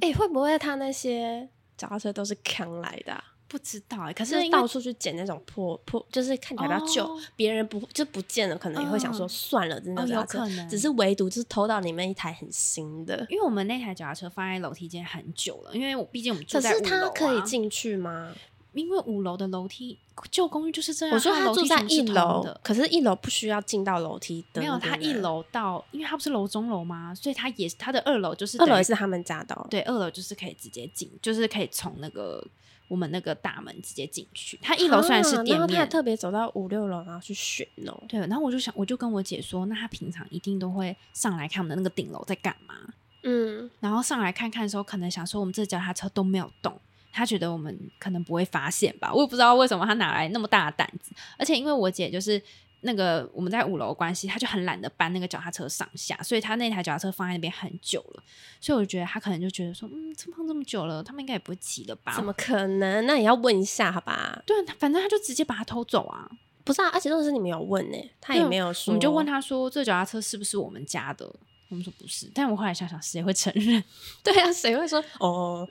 [0.00, 3.24] 哎、会不会他那些脚踏车都是扛来的、啊？
[3.48, 13.26] 不知道哎，可可是到处去捡那种破破，就是看起来比较旧哦，别、人不就不见了，可能也会想说嗯算了，真的有可能只是唯独就是偷到里面一台很新的。
[13.30, 18.32] 因为我们那台脚踏车放在楼梯间很久了，因为我毕竟我们住在五楼、啊，他可以，进去吗？
[18.78, 19.98] 因为五楼的楼梯
[20.30, 21.14] 旧公寓就是这样。
[21.14, 27.14] 我说他住在一楼的，可是一楼不需要进到楼梯的、没有，他一，楼到，因为他不是楼中楼吗？
[27.14, 29.66] 所以他也他的二楼就是二楼也是他们家的、哦。
[29.70, 32.44] 对，二楼就是可以直接进，就是可以从那个
[32.88, 34.58] 我们那个大门直接进去。
[34.62, 38.02] 他一楼虽然是啊店面，然后他特别走到五六楼，然后去选哦。
[38.08, 42.74] 对，然后我就想，我就跟我姐说，那他平常一定都会上来看我们的那个顶楼在干嘛，
[43.22, 46.80] 嗯，然后上来看看的时候，可能想说我们这脚踏车都没有动。
[47.12, 51.12] 他觉得我们可能不会发现吧，我也不知道为什么他哪来那么大的胆子。
[51.38, 52.40] 而且因为我姐就是
[52.82, 58.22] 那个我们在五楼的关系，他就很懒得搬那个脚踏车上下，所以他那台脚踏车放在那边很久了。
[58.60, 62.14] 所以我觉得他可能就觉得说，嗯，这放这么久了，他们应该也不会骑了吧？
[62.14, 63.04] 怎么可能？
[63.06, 64.40] 那也要问一下，好吧？
[64.46, 66.30] 对，反正他就直接把它偷走啊。
[66.64, 68.92] 不是啊，而且都是你没有问呢、他也没有说。
[68.92, 71.26] 我们就问，他说，这脚踏车是不是我们家的？
[71.70, 73.82] 我们说不是，但我后来想想，谁会承认？
[74.22, 75.68] 对啊，谁会说哦？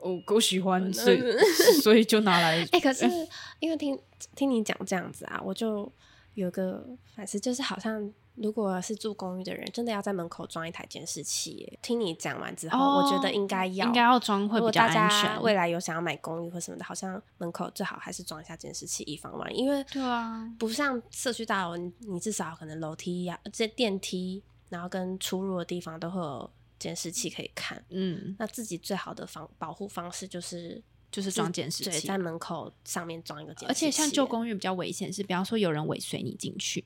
[0.00, 1.20] 我够喜欢，所以
[1.82, 2.66] 所以就拿来。
[2.72, 3.06] 哎、可是
[3.60, 3.98] 因为听
[4.34, 5.90] 听你讲这样子啊，我就
[6.34, 11.78] 有个反思，就是好像如果是住公寓的人，真的要在门口装一台监视器耶。
[11.82, 15.42] 听你讲完之后，哦我觉得应该要，应该要装会比较安大家全。
[15.42, 19.58] 未来有想要买公寓或什么的，好像门口最好还是装一下监视器，以防万一。
[19.58, 26.50] 因为对啊，不像社区大楼，你你至少可能楼梯呀、这电梯，然后跟出入的地方都会有
[26.80, 27.80] 监视器可以看。
[27.90, 32.18] 嗯，那自己最好的防保护方式就是就是装监视对，器在。
[32.18, 33.70] 门口上面装一个监视器。
[33.70, 36.84] 而且像旧公寓比较危险，是比方说有人尾随你进去，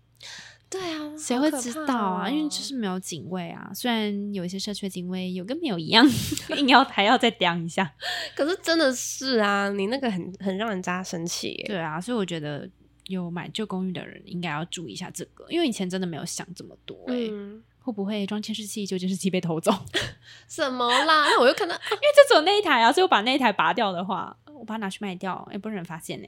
[0.68, 2.26] 对啊，谁会知道啊？
[2.26, 3.70] 哦因为就是没有警卫啊。
[3.74, 6.04] 虽然有一些社区的警卫有跟没有一样，
[6.56, 7.94] 硬要还要再刁一下。
[8.34, 11.64] 可是真的是啊，你那个很很让人家生气耶。
[11.66, 12.68] 对啊，所以我觉得
[13.06, 17.28] 有买旧公寓的人应该要注意一下这个，因为以前真的没有想这么多、欸。
[17.30, 19.70] 嗯，会不会装监视器，就监视器被偷走？
[20.48, 21.26] 什么啦？
[21.28, 26.26] 那我又看到， 因为就只有那一台啊，所以我把那一台拔掉的话，我把它拿去卖掉，也、不会有人发现呢、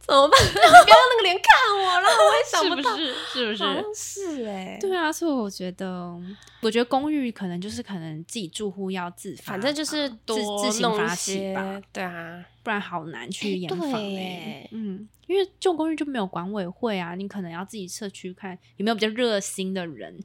[0.00, 0.44] 怎么办？
[0.44, 1.44] 你 不要用那个脸看
[1.78, 2.96] 我，了我也想到。
[2.96, 3.14] 是不是？
[3.32, 3.94] 是不是？
[3.94, 6.18] 是哎、对啊，所以我觉得，
[6.62, 20.18] 我觉得公寓可能就是可能自己住户要自发，反正就是自多自行发起吧，，对啊，不然好难去哎严防哎欸嗯，因为旧公寓就没有管委会啊，你可能要自己社区看有没有比较热心的人。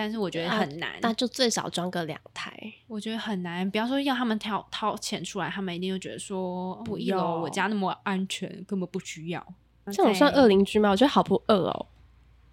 [0.00, 0.92] 但是我觉得啊很难。
[1.02, 2.50] 那就最少装个两台。
[2.86, 9.46] 我觉得很难，比方说要他们掏掏钱出来，他们一定会觉得说，不一楼要我家那么安全，根本不需要。
[9.92, 10.88] 这种算恶邻居吗？
[10.88, 11.86] 我觉得好不恶哦，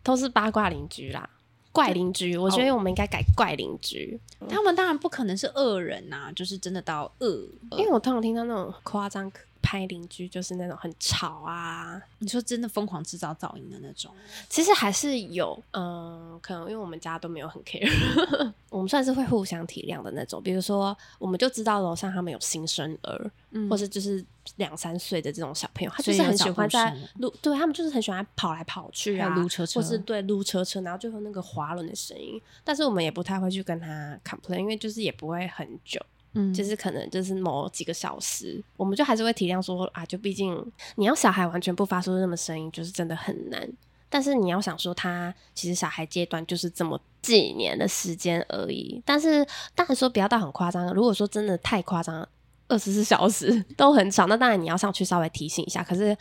[0.04, 1.30] 都是八卦邻居啦，
[1.72, 2.36] 怪邻居。
[2.36, 4.20] 我觉得我们应该改怪邻居，
[4.50, 7.48] 他们当然不可能是恶人呐、就是真的到恶。
[7.72, 9.32] 因为我通常听到那种夸张
[9.68, 12.02] 拍邻居，就是那种很吵啊。
[12.20, 14.10] 你说真的疯狂制造噪音的那种，
[14.48, 17.86] 其实还是有，嗯、可能因为我们家都没有很 care，
[18.70, 20.42] 我们算是会互相体谅的那种。
[20.42, 24.24] 比如说，我们就知道楼上他们有新生儿，嗯或是就是
[24.56, 32.42] 两三岁的这种小朋友，他就是很喜欢在声啊路，对他们就是很喜欢跑来跑去啊，撸车车或是对撸车车，然后就会有那个滑轮的声音。
[32.64, 36.00] 但是我们也不太会去跟他 complain，因为就是也不会很久，
[36.34, 43.68] 嗯就是可能就是某几个小时，我们就还是会体谅说啊，就毕竟你要小孩完全不发出那么声音，就是真的很难。
[44.10, 49.02] 但是你要想说，他其实小孩阶段就是这么几年的时间而已。
[49.06, 52.26] 但是当然说不要到很夸张，如果说真的太夸张，
[52.70, 55.84] 二十四小时 都很吵，那当然你要上去稍微提醒一下。
[55.84, 56.18] 可是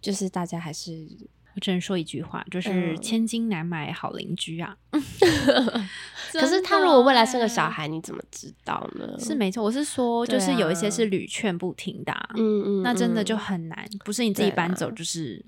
[0.00, 1.06] 就是大家还是
[1.58, 4.76] 我只能说一句话，就是嗯千金难买好邻居啊。
[6.32, 9.18] 可是他如果未来生个欸小孩，你怎么知道呢？
[9.18, 15.44] 是没错，我是说，就是有一些啊是屡劝不听的、啊，嗯嗯，那真的就嗯很难，不是你自己搬走，就是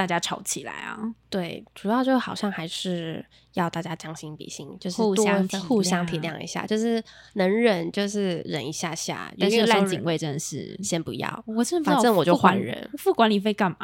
[0.00, 0.98] 大家吵起来啊。
[1.28, 3.22] 对，主要就好像还是
[3.52, 11.44] 要大家将心比心，就是互相互相体谅谅一下，就是能忍就是忍一下下，但是烂警卫真的是，先不要。
[11.46, 13.76] 我真反正我就换人付管理费干嘛？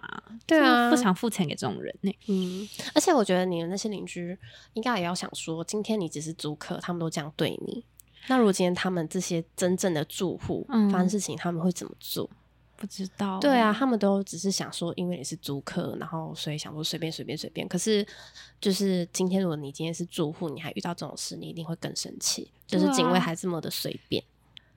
[0.47, 4.37] 对啊不想付钱给这种人呢、嗯，而且我觉得你的那些邻居
[4.73, 7.85] 应该也要想说，今天你只是租客，他们都这样对你，
[8.29, 12.31] 那如果今天他们这些真正的住户嗯发生事情，他们会怎么做？
[12.77, 17.67] 不知道，对啊，，他们都只是想说，因为你是租客，然后所以想说随便随便随便。
[17.67, 18.07] 可是，
[18.61, 22.51] 就是今天如果你今天是住户，你还遇到这种事，你一定会更生气。
[22.67, 24.23] 就是警卫还这么的随便。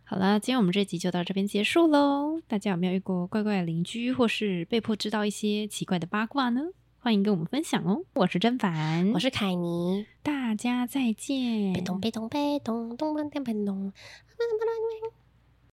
[0.04, 2.42] 好了，今天我们这集就到这边结束喽。
[2.48, 6.62] 大家有没有遇过怪怪的邻居，或是被迫知道一些奇怪的八卦呢？
[7.02, 8.02] 欢迎跟我们分享哦。
[8.14, 11.74] 我是甄凡，我是凯尼，大家再见。
[11.74, 13.94] 被动被动被动动动动动动。